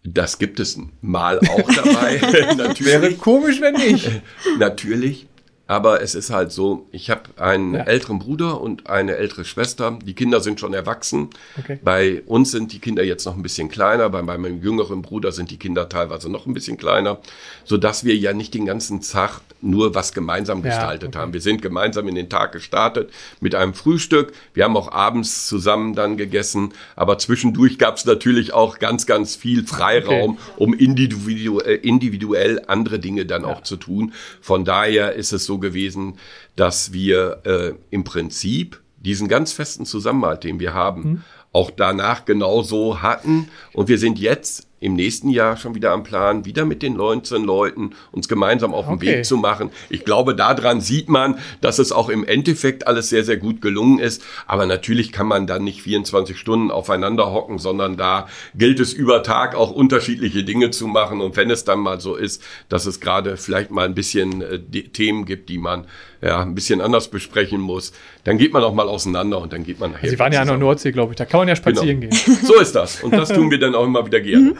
Das 0.04 0.38
gibt 0.38 0.60
es 0.60 0.78
mal 1.00 1.38
auch 1.40 1.74
dabei. 1.74 2.20
Wäre 2.80 3.14
komisch, 3.14 3.60
wenn 3.60 3.74
nicht. 3.74 4.10
Natürlich. 4.58 5.26
Aber 5.68 6.00
es 6.00 6.14
ist 6.14 6.30
halt 6.30 6.52
so, 6.52 6.86
ich 6.92 7.10
habe 7.10 7.22
einen 7.36 7.74
ja. 7.74 7.82
älteren 7.82 8.20
Bruder 8.20 8.60
und 8.60 8.88
eine 8.88 9.16
ältere 9.16 9.44
Schwester. 9.44 9.98
Die 10.00 10.14
Kinder 10.14 10.40
sind 10.40 10.60
schon 10.60 10.72
erwachsen. 10.74 11.30
Okay. 11.58 11.80
Bei 11.82 12.22
uns 12.26 12.52
sind 12.52 12.72
die 12.72 12.78
Kinder 12.78 13.02
jetzt 13.02 13.24
noch 13.24 13.34
ein 13.34 13.42
bisschen 13.42 13.68
kleiner. 13.68 14.08
Bei 14.08 14.22
meinem 14.22 14.62
jüngeren 14.62 15.02
Bruder 15.02 15.32
sind 15.32 15.50
die 15.50 15.56
Kinder 15.56 15.88
teilweise 15.88 16.30
noch 16.30 16.46
ein 16.46 16.54
bisschen 16.54 16.76
kleiner, 16.76 17.18
sodass 17.64 18.04
wir 18.04 18.16
ja 18.16 18.32
nicht 18.32 18.54
den 18.54 18.64
ganzen 18.64 19.00
Tag 19.00 19.40
nur 19.60 19.94
was 19.94 20.12
gemeinsam 20.12 20.58
ja, 20.58 20.68
gestaltet 20.68 21.08
okay. 21.08 21.18
haben. 21.18 21.32
Wir 21.32 21.40
sind 21.40 21.62
gemeinsam 21.62 22.06
in 22.06 22.14
den 22.14 22.28
Tag 22.28 22.52
gestartet 22.52 23.10
mit 23.40 23.56
einem 23.56 23.74
Frühstück. 23.74 24.32
Wir 24.54 24.64
haben 24.64 24.76
auch 24.76 24.92
abends 24.92 25.48
zusammen 25.48 25.94
dann 25.94 26.16
gegessen. 26.16 26.74
Aber 26.94 27.18
zwischendurch 27.18 27.78
gab 27.78 27.96
es 27.96 28.04
natürlich 28.04 28.52
auch 28.52 28.78
ganz, 28.78 29.06
ganz 29.06 29.34
viel 29.34 29.66
Freiraum, 29.66 30.32
okay. 30.32 30.52
um 30.58 30.74
individuell, 30.74 31.76
individuell 31.76 32.62
andere 32.68 33.00
Dinge 33.00 33.26
dann 33.26 33.42
ja. 33.42 33.48
auch 33.48 33.62
zu 33.62 33.76
tun. 33.76 34.12
Von 34.40 34.64
daher 34.64 35.14
ist 35.14 35.32
es 35.32 35.44
so 35.44 35.55
gewesen, 35.60 36.18
dass 36.54 36.92
wir 36.92 37.42
äh, 37.44 37.72
im 37.90 38.04
Prinzip 38.04 38.82
diesen 38.98 39.28
ganz 39.28 39.52
festen 39.52 39.86
Zusammenhalt, 39.86 40.44
den 40.44 40.58
wir 40.60 40.74
haben, 40.74 41.02
mhm. 41.02 41.22
auch 41.52 41.70
danach 41.70 42.24
genauso 42.24 43.02
hatten. 43.02 43.48
Und 43.72 43.88
wir 43.88 43.98
sind 43.98 44.18
jetzt 44.18 44.66
im 44.86 44.94
nächsten 44.94 45.30
Jahr 45.30 45.56
schon 45.56 45.74
wieder 45.74 45.90
am 45.90 46.04
Plan, 46.04 46.44
wieder 46.44 46.64
mit 46.64 46.80
den 46.80 46.94
19 46.94 47.42
Leuten 47.42 47.90
uns 48.12 48.28
gemeinsam 48.28 48.72
auf 48.72 48.86
den 48.86 48.94
okay. 48.94 49.06
Weg 49.06 49.24
zu 49.26 49.36
machen. 49.36 49.70
Ich 49.90 50.04
glaube, 50.04 50.36
daran 50.36 50.80
sieht 50.80 51.08
man, 51.08 51.40
dass 51.60 51.80
es 51.80 51.90
auch 51.90 52.08
im 52.08 52.24
Endeffekt 52.24 52.86
alles 52.86 53.08
sehr, 53.08 53.24
sehr 53.24 53.36
gut 53.36 53.60
gelungen 53.60 53.98
ist. 53.98 54.22
Aber 54.46 54.64
natürlich 54.64 55.10
kann 55.10 55.26
man 55.26 55.48
dann 55.48 55.64
nicht 55.64 55.82
24 55.82 56.38
Stunden 56.38 56.70
aufeinander 56.70 57.32
hocken, 57.32 57.58
sondern 57.58 57.96
da 57.96 58.28
gilt 58.54 58.78
es 58.78 58.92
über 58.92 59.24
Tag 59.24 59.56
auch 59.56 59.72
unterschiedliche 59.72 60.44
Dinge 60.44 60.70
zu 60.70 60.86
machen. 60.86 61.20
Und 61.20 61.36
wenn 61.36 61.50
es 61.50 61.64
dann 61.64 61.80
mal 61.80 62.00
so 62.00 62.14
ist, 62.14 62.40
dass 62.68 62.86
es 62.86 63.00
gerade 63.00 63.36
vielleicht 63.36 63.72
mal 63.72 63.86
ein 63.86 63.94
bisschen 63.94 64.40
äh, 64.40 64.60
Themen 64.60 65.24
gibt, 65.24 65.48
die 65.48 65.58
man 65.58 65.86
ja, 66.22 66.40
ein 66.40 66.54
bisschen 66.54 66.80
anders 66.80 67.08
besprechen 67.08 67.60
muss, 67.60 67.92
dann 68.26 68.38
geht 68.38 68.52
man 68.52 68.64
auch 68.64 68.74
mal 68.74 68.88
auseinander 68.88 69.40
und 69.40 69.52
dann 69.52 69.62
geht 69.62 69.78
man 69.78 69.92
nachher. 69.92 70.10
Sie 70.10 70.18
waren 70.18 70.32
ja 70.32 70.40
an 70.40 70.48
der 70.48 70.56
Nordsee, 70.56 70.90
glaube 70.90 71.12
ich, 71.12 71.16
da 71.16 71.24
kann 71.24 71.38
man 71.38 71.48
ja 71.48 71.54
spazieren 71.54 72.00
genau. 72.00 72.16
gehen. 72.16 72.38
So 72.42 72.58
ist 72.60 72.74
das. 72.74 73.00
Und 73.04 73.12
das 73.12 73.28
tun 73.28 73.52
wir 73.52 73.60
dann 73.60 73.76
auch 73.76 73.84
immer 73.84 74.04
wieder 74.04 74.20
gerne. 74.20 74.50
Mhm. 74.50 74.58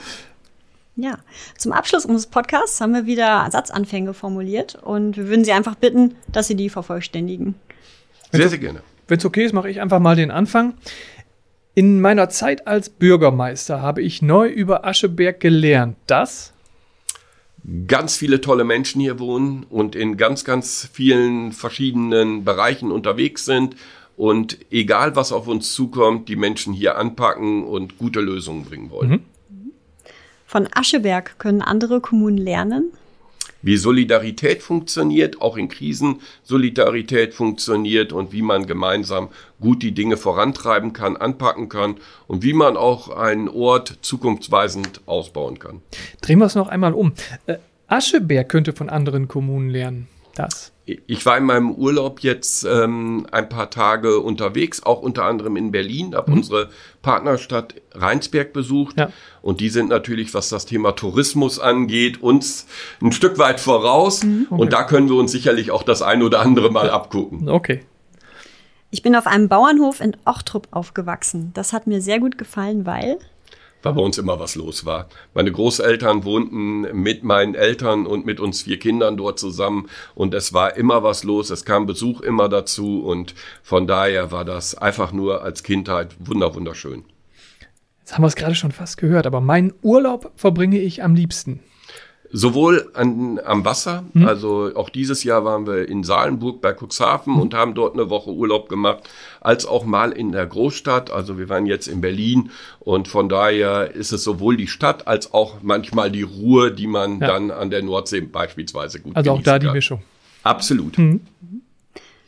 Ja, 0.95 1.19
zum 1.59 1.73
Abschluss 1.73 2.07
unseres 2.07 2.29
Podcasts 2.29 2.81
haben 2.81 2.95
wir 2.95 3.07
wieder 3.07 3.49
Satzanfänge 3.51 4.15
formuliert 4.15 4.77
und 4.77 5.17
wir 5.17 5.29
würden 5.29 5.45
Sie 5.45 5.51
einfach 5.51 5.75
bitten, 5.75 6.15
dass 6.29 6.47
Sie 6.47 6.55
die 6.55 6.71
vervollständigen. 6.71 7.57
Sehr, 8.31 8.49
sehr 8.49 8.59
gerne. 8.59 8.83
Wenn 9.09 9.19
es 9.19 9.25
okay 9.25 9.45
ist, 9.45 9.53
mache 9.53 9.69
ich 9.69 9.81
einfach 9.81 9.99
mal 9.99 10.15
den 10.15 10.31
Anfang. 10.31 10.75
In 11.75 12.01
meiner 12.01 12.29
Zeit 12.29 12.69
als 12.69 12.89
Bürgermeister 12.89 13.83
habe 13.83 14.01
ich 14.01 14.23
neu 14.23 14.47
über 14.47 14.85
Ascheberg 14.85 15.41
gelernt, 15.41 15.97
dass 16.07 16.53
ganz 17.87 18.17
viele 18.17 18.41
tolle 18.41 18.65
Menschen 18.65 19.01
hier 19.01 19.19
wohnen 19.19 19.65
und 19.69 19.97
in 19.97 20.17
ganz, 20.17 20.45
ganz 20.45 20.89
vielen 20.93 21.53
verschiedenen 21.53 22.45
Bereichen 22.45 22.93
unterwegs 22.93 23.45
sind. 23.45 23.77
Und 24.17 24.59
egal, 24.71 25.15
was 25.15 25.33
auf 25.33 25.47
uns 25.47 25.75
zukommt, 25.75 26.29
die 26.29 26.37
Menschen 26.37 26.73
hier 26.73 26.97
anpacken 26.97 27.65
und 27.65 27.99
gute 27.99 28.21
Lösungen 28.21 28.65
bringen 28.65 28.91
wollen. 28.91 29.11
Mhm. 29.11 29.21
Von 30.47 30.69
Ascheberg 30.73 31.39
können 31.39 31.61
andere 31.61 32.01
Kommunen 32.01 32.39
lernen? 32.39 32.93
Wie 33.67 33.79
Solidarität 33.79 34.63
funktioniert, 34.63 35.43
auch 35.43 35.57
in 35.57 35.67
Krisen 35.67 36.21
Solidarität 36.45 37.35
funktioniert 37.35 38.13
und 38.13 38.31
wie 38.33 38.43
man 38.43 38.67
gemeinsam 38.67 39.29
gut 39.61 39.83
die 39.83 39.91
Dinge 39.91 40.17
vorantreiben 40.17 40.93
kann, 40.93 41.17
anpacken 41.17 41.69
kann 41.69 41.97
und 42.29 42.45
wie 42.45 42.53
man 42.53 42.77
auch 42.77 43.09
einen 43.09 43.49
Ort 43.49 43.99
zukunftsweisend 44.03 45.01
ausbauen 45.07 45.59
kann. 45.59 45.83
Drehen 46.21 46.39
wir 46.39 46.47
es 46.47 46.55
noch 46.55 46.69
einmal 46.69 46.95
um. 46.95 47.15
Äh, 47.47 47.57
Ascheberg 47.89 48.49
könnte 48.49 48.73
von 48.73 48.89
anderen 48.89 49.27
Kommunen 49.27 49.71
lernen. 49.71 50.07
Das. 50.37 50.71
Ich 50.87 51.27
war 51.27 51.37
in 51.37 51.45
meinem 51.45 51.73
Urlaub 51.73 52.21
jetzt 52.21 52.63
ähm, 52.65 53.27
ein 53.33 53.49
paar 53.49 53.71
Tage 53.71 54.21
unterwegs, 54.21 54.85
auch 54.85 55.03
unter 55.03 55.25
anderem 55.25 55.57
in 55.57 55.73
Berlin, 55.73 56.15
habe 56.15 56.31
mhm. 56.31 56.37
unsere 56.37 56.71
Partnerstadt 57.03 57.75
Rheinsberg 57.93 58.53
besucht. 58.53 58.97
Ja. 58.97 59.11
Und 59.43 59.59
die 59.59 59.69
sind 59.69 59.89
natürlich, 59.89 60.33
was 60.33 60.49
das 60.49 60.65
Thema 60.65 60.93
Tourismus 60.93 61.59
angeht, 61.59 62.23
uns 62.23 62.67
ein 63.03 63.11
Stück 63.11 63.37
weit 63.39 63.59
voraus. 63.59 64.23
Mhm. 64.23 64.47
Okay. 64.49 64.63
Und 64.63 64.73
da 64.73 64.85
können 64.85 65.09
wir 65.09 65.17
uns 65.17 65.33
sicherlich 65.33 65.73
auch 65.73 65.83
das 65.83 66.03
ein 66.03 66.23
oder 66.23 66.41
andere 66.41 66.71
mal 66.71 66.89
abgucken. 66.89 67.49
Okay. 67.49 67.83
Ich 68.91 69.03
bin 69.03 69.17
auf 69.17 69.27
einem 69.27 69.49
Bauernhof 69.49 70.01
in 70.01 70.17
Ochtrup 70.25 70.69
aufgewachsen. 70.71 71.51
Das 71.55 71.73
hat 71.73 71.89
mir 71.89 72.01
sehr 72.01 72.21
gut 72.21 72.39
gefallen, 72.39 72.87
weil 72.87 73.19
weil 73.83 73.93
bei 73.93 74.01
uns 74.01 74.19
immer 74.19 74.41
was 74.41 74.55
los 74.55 74.85
war. 74.85 75.09
Meine 75.35 75.53
Großeltern 75.53 76.25
wohnten 76.25 76.81
mit 77.01 77.25
meinen 77.25 77.55
Eltern 77.55 78.07
und 78.07 78.27
mit 78.27 78.41
uns 78.41 78.63
vier 78.63 78.79
Kindern 78.79 79.17
dort 79.17 79.39
zusammen 79.39 79.89
und 80.15 80.35
es 80.35 80.53
war 80.53 80.77
immer 80.77 81.03
was 81.03 81.25
los, 81.25 81.51
es 81.51 81.65
kam 81.65 81.87
Besuch 81.87 82.21
immer 82.21 82.49
dazu 82.49 83.05
und 83.05 83.35
von 83.63 83.87
daher 83.87 84.33
war 84.33 84.45
das 84.45 84.75
einfach 84.75 85.13
nur 85.13 85.43
als 85.43 85.63
Kindheit 85.63 86.17
wunder 86.19 86.55
wunderschön. 86.55 87.05
Jetzt 88.01 88.15
haben 88.15 88.23
wir 88.23 88.29
es 88.29 88.37
gerade 88.37 88.55
schon 88.55 88.73
fast 88.73 88.99
gehört, 88.99 89.27
aber 89.27 89.41
meinen 89.41 89.73
Urlaub 89.83 90.31
verbringe 90.37 90.79
ich 90.79 91.03
am 91.03 91.15
liebsten. 91.15 91.61
Sowohl 92.33 92.91
an, 92.95 93.41
am 93.45 93.65
Wasser, 93.65 94.05
mhm. 94.13 94.27
also 94.27 94.73
auch 94.75 94.91
dieses 94.91 95.25
Jahr 95.25 95.45
waren 95.45 95.67
wir 95.67 95.89
in 95.89 96.03
Salenburg 96.03 96.61
bei 96.61 96.73
Cuxhaven 96.73 97.35
mhm. 97.35 97.41
und 97.41 97.55
haben 97.55 97.75
dort 97.75 97.95
eine 97.95 98.11
Woche 98.11 98.31
Urlaub 98.31 98.69
gemacht, 98.69 99.09
als 99.41 99.67
auch 99.67 99.85
mal 99.85 100.13
in 100.13 100.33
der 100.33 100.47
Großstadt. 100.47 101.11
Also 101.11 101.39
wir 101.39 101.49
waren 101.49 101.67
jetzt 101.67 101.87
in 101.87 102.01
Berlin 102.01 102.51
und 102.81 103.09
von 103.09 103.29
daher 103.29 103.93
ist 103.95 104.13
es 104.13 104.25
sowohl 104.25 104.57
die 104.57 104.67
Stadt 104.67 105.07
als 105.07 105.33
auch 105.33 105.57
manchmal 105.63 106.11
die 106.11 106.23
Ruhe, 106.23 106.73
die 106.73 106.87
man 106.87 107.21
ja. 107.21 107.29
dann 107.29 107.51
an 107.51 107.71
der 107.71 107.83
Nordsee 107.83 108.21
beispielsweise 108.21 109.01
gut 109.01 109.17
Also 109.17 109.33
auch 109.33 109.43
da 109.43 109.59
die 109.59 109.71
Mischung. 109.71 110.03
Absolut. 110.43 110.99
Mhm. 110.99 111.21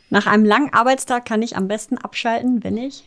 Nach 0.09 0.25
einem 0.25 0.45
langen 0.45 0.73
Arbeitstag 0.73 1.25
kann 1.25 1.41
ich 1.41 1.55
am 1.55 1.67
besten 1.67 1.97
abschalten, 1.97 2.63
wenn 2.63 2.77
ich 2.77 3.03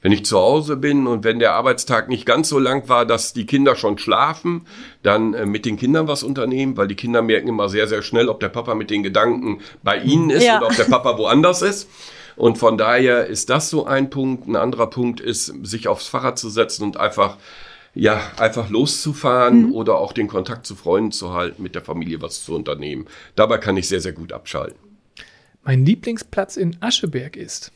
wenn 0.00 0.12
ich 0.12 0.24
zu 0.24 0.38
Hause 0.38 0.76
bin 0.76 1.06
und 1.06 1.24
wenn 1.24 1.38
der 1.38 1.54
Arbeitstag 1.54 2.08
nicht 2.08 2.24
ganz 2.24 2.48
so 2.48 2.58
lang 2.58 2.88
war, 2.88 3.04
dass 3.04 3.32
die 3.32 3.46
Kinder 3.46 3.74
schon 3.74 3.98
schlafen, 3.98 4.66
dann 5.02 5.34
äh, 5.34 5.44
mit 5.44 5.64
den 5.64 5.76
Kindern 5.76 6.06
was 6.06 6.22
unternehmen, 6.22 6.76
weil 6.76 6.88
die 6.88 6.94
Kinder 6.94 7.22
merken 7.22 7.48
immer 7.48 7.68
sehr, 7.68 7.88
sehr 7.88 8.02
schnell, 8.02 8.28
ob 8.28 8.40
der 8.40 8.48
Papa 8.48 8.74
mit 8.74 8.90
den 8.90 9.02
Gedanken 9.02 9.60
bei 9.82 9.98
ihnen 9.98 10.30
ist 10.30 10.44
ja. 10.44 10.58
oder 10.58 10.68
ob 10.68 10.76
der 10.76 10.84
Papa 10.84 11.18
woanders 11.18 11.62
ist. 11.62 11.88
Und 12.36 12.56
von 12.56 12.78
daher 12.78 13.26
ist 13.26 13.50
das 13.50 13.68
so 13.68 13.86
ein 13.86 14.10
Punkt. 14.10 14.46
Ein 14.46 14.54
anderer 14.54 14.88
Punkt 14.88 15.20
ist, 15.20 15.52
sich 15.64 15.88
aufs 15.88 16.06
Fahrrad 16.06 16.38
zu 16.38 16.48
setzen 16.48 16.84
und 16.84 16.96
einfach 16.96 17.36
ja, 17.94 18.20
einfach 18.36 18.70
loszufahren 18.70 19.68
mhm. 19.68 19.72
oder 19.72 19.96
auch 19.96 20.12
den 20.12 20.28
Kontakt 20.28 20.66
zu 20.66 20.76
Freunden 20.76 21.10
zu 21.10 21.32
halten, 21.32 21.64
mit 21.64 21.74
der 21.74 21.82
Familie 21.82 22.22
was 22.22 22.44
zu 22.44 22.54
unternehmen. 22.54 23.06
Dabei 23.34 23.58
kann 23.58 23.76
ich 23.76 23.88
sehr, 23.88 24.00
sehr 24.00 24.12
gut 24.12 24.32
abschalten. 24.32 24.78
Mein 25.64 25.84
Lieblingsplatz 25.84 26.56
in 26.56 26.76
Ascheberg 26.80 27.36
ist. 27.36 27.72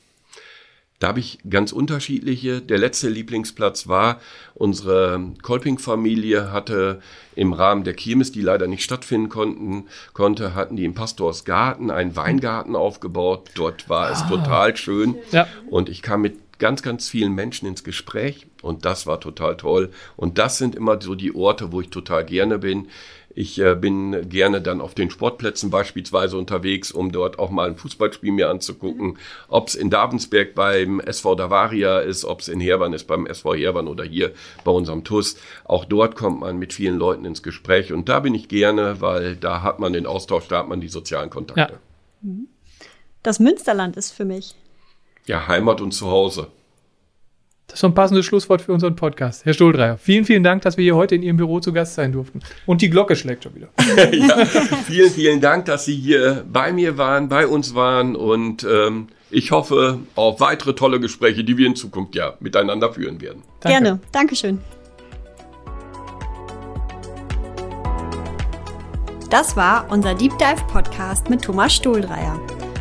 Da 1.02 1.08
habe 1.08 1.18
ich 1.18 1.40
ganz 1.50 1.72
unterschiedliche. 1.72 2.60
Der 2.60 2.78
letzte 2.78 3.08
Lieblingsplatz 3.08 3.88
war, 3.88 4.20
unsere 4.54 5.32
Kolping-Familie 5.42 6.52
hatte 6.52 7.00
im 7.34 7.52
Rahmen 7.52 7.82
der 7.82 7.94
Kirmes, 7.94 8.30
die 8.30 8.40
leider 8.40 8.68
nicht 8.68 8.84
stattfinden 8.84 9.28
konnten, 9.28 9.86
konnte, 10.12 10.54
hatten 10.54 10.76
die 10.76 10.84
im 10.84 10.94
Pastorsgarten 10.94 11.90
einen 11.90 12.14
Weingarten 12.14 12.76
aufgebaut. 12.76 13.50
Dort 13.56 13.88
war 13.88 14.12
es 14.12 14.22
ah. 14.22 14.28
total 14.28 14.76
schön. 14.76 15.16
Ja. 15.32 15.48
Und 15.68 15.88
ich 15.88 16.02
kam 16.02 16.22
mit 16.22 16.36
ganz, 16.60 16.84
ganz 16.84 17.08
vielen 17.08 17.32
Menschen 17.32 17.66
ins 17.66 17.82
Gespräch 17.82 18.46
und 18.62 18.84
das 18.84 19.04
war 19.04 19.18
total 19.18 19.56
toll. 19.56 19.90
Und 20.16 20.38
das 20.38 20.58
sind 20.58 20.76
immer 20.76 21.02
so 21.02 21.16
die 21.16 21.34
Orte, 21.34 21.72
wo 21.72 21.80
ich 21.80 21.88
total 21.88 22.24
gerne 22.24 22.60
bin. 22.60 22.86
Ich 23.34 23.58
äh, 23.58 23.74
bin 23.74 24.28
gerne 24.28 24.60
dann 24.60 24.80
auf 24.80 24.94
den 24.94 25.10
Sportplätzen 25.10 25.70
beispielsweise 25.70 26.36
unterwegs, 26.36 26.92
um 26.92 27.12
dort 27.12 27.38
auch 27.38 27.50
mal 27.50 27.68
ein 27.68 27.76
Fußballspiel 27.76 28.32
mir 28.32 28.50
anzugucken. 28.50 29.18
Ob 29.48 29.68
es 29.68 29.74
in 29.74 29.90
Davensberg 29.90 30.54
beim 30.54 31.00
SV 31.00 31.34
Davaria 31.34 32.00
ist, 32.00 32.24
ob 32.24 32.40
es 32.40 32.48
in 32.48 32.60
Herwann 32.60 32.92
ist 32.92 33.04
beim 33.04 33.26
SV 33.26 33.54
Herwann 33.54 33.88
oder 33.88 34.04
hier 34.04 34.32
bei 34.64 34.70
unserem 34.70 35.04
TUS. 35.04 35.36
Auch 35.64 35.84
dort 35.84 36.14
kommt 36.16 36.40
man 36.40 36.58
mit 36.58 36.72
vielen 36.72 36.98
Leuten 36.98 37.24
ins 37.24 37.42
Gespräch 37.42 37.92
und 37.92 38.08
da 38.08 38.20
bin 38.20 38.34
ich 38.34 38.48
gerne, 38.48 39.00
weil 39.00 39.36
da 39.36 39.62
hat 39.62 39.78
man 39.78 39.92
den 39.92 40.06
Austausch, 40.06 40.48
da 40.48 40.58
hat 40.58 40.68
man 40.68 40.80
die 40.80 40.88
sozialen 40.88 41.30
Kontakte. 41.30 41.78
Ja. 42.22 42.30
Das 43.22 43.38
Münsterland 43.38 43.96
ist 43.96 44.12
für 44.12 44.24
mich. 44.24 44.54
Ja, 45.26 45.46
Heimat 45.46 45.80
und 45.80 45.92
Zuhause. 45.92 46.48
Das 47.72 47.78
ist 47.78 47.80
so 47.80 47.86
ein 47.86 47.94
passendes 47.94 48.26
Schlusswort 48.26 48.60
für 48.60 48.74
unseren 48.74 48.96
Podcast. 48.96 49.46
Herr 49.46 49.54
Stoldreier, 49.54 49.96
vielen, 49.96 50.26
vielen 50.26 50.42
Dank, 50.42 50.60
dass 50.60 50.76
wir 50.76 50.82
hier 50.82 50.94
heute 50.94 51.14
in 51.14 51.22
Ihrem 51.22 51.38
Büro 51.38 51.58
zu 51.58 51.72
Gast 51.72 51.94
sein 51.94 52.12
durften. 52.12 52.40
Und 52.66 52.82
die 52.82 52.90
Glocke 52.90 53.16
schlägt 53.16 53.44
schon 53.44 53.54
wieder. 53.54 53.68
ja, 54.12 54.44
vielen, 54.44 55.10
vielen 55.10 55.40
Dank, 55.40 55.64
dass 55.64 55.86
Sie 55.86 55.96
hier 55.96 56.44
bei 56.52 56.70
mir 56.70 56.98
waren, 56.98 57.30
bei 57.30 57.46
uns 57.46 57.74
waren 57.74 58.14
und 58.14 58.62
ähm, 58.70 59.06
ich 59.30 59.52
hoffe 59.52 60.00
auf 60.16 60.38
weitere 60.40 60.74
tolle 60.74 61.00
Gespräche, 61.00 61.44
die 61.44 61.56
wir 61.56 61.66
in 61.66 61.74
Zukunft 61.74 62.14
ja 62.14 62.34
miteinander 62.40 62.92
führen 62.92 63.22
werden. 63.22 63.42
Danke. 63.60 63.80
Gerne, 63.80 64.00
Dankeschön. 64.12 64.58
Das 69.30 69.56
war 69.56 69.86
unser 69.90 70.14
Deep 70.14 70.36
Dive 70.36 70.62
Podcast 70.70 71.30
mit 71.30 71.40
Thomas 71.40 71.74
Stohldreier. 71.74 72.38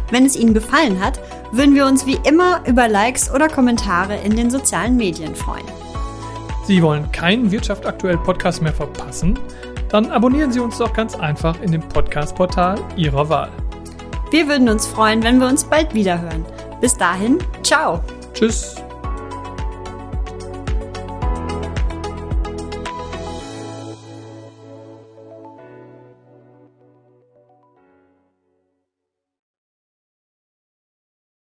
Wenn 0.09 0.25
es 0.25 0.35
Ihnen 0.35 0.53
gefallen 0.53 0.99
hat, 0.99 1.21
würden 1.51 1.75
wir 1.75 1.85
uns 1.85 2.05
wie 2.05 2.19
immer 2.23 2.61
über 2.67 2.87
Likes 2.87 3.31
oder 3.31 3.47
Kommentare 3.47 4.15
in 4.17 4.35
den 4.35 4.49
sozialen 4.49 4.95
Medien 4.95 5.35
freuen. 5.35 5.65
Sie 6.65 6.81
wollen 6.81 7.11
keinen 7.11 7.51
Wirtschaft 7.51 7.85
aktuell 7.85 8.17
Podcast 8.17 8.61
mehr 8.61 8.73
verpassen? 8.73 9.37
Dann 9.89 10.09
abonnieren 10.09 10.51
Sie 10.51 10.59
uns 10.59 10.77
doch 10.77 10.93
ganz 10.93 11.15
einfach 11.15 11.59
in 11.61 11.71
dem 11.71 11.81
Podcast-Portal 11.81 12.79
Ihrer 12.95 13.27
Wahl. 13.27 13.49
Wir 14.31 14.47
würden 14.47 14.69
uns 14.69 14.87
freuen, 14.87 15.21
wenn 15.23 15.39
wir 15.39 15.47
uns 15.47 15.65
bald 15.65 15.93
wiederhören. 15.93 16.45
Bis 16.79 16.95
dahin, 16.95 17.39
ciao. 17.63 18.01
Tschüss. 18.33 18.75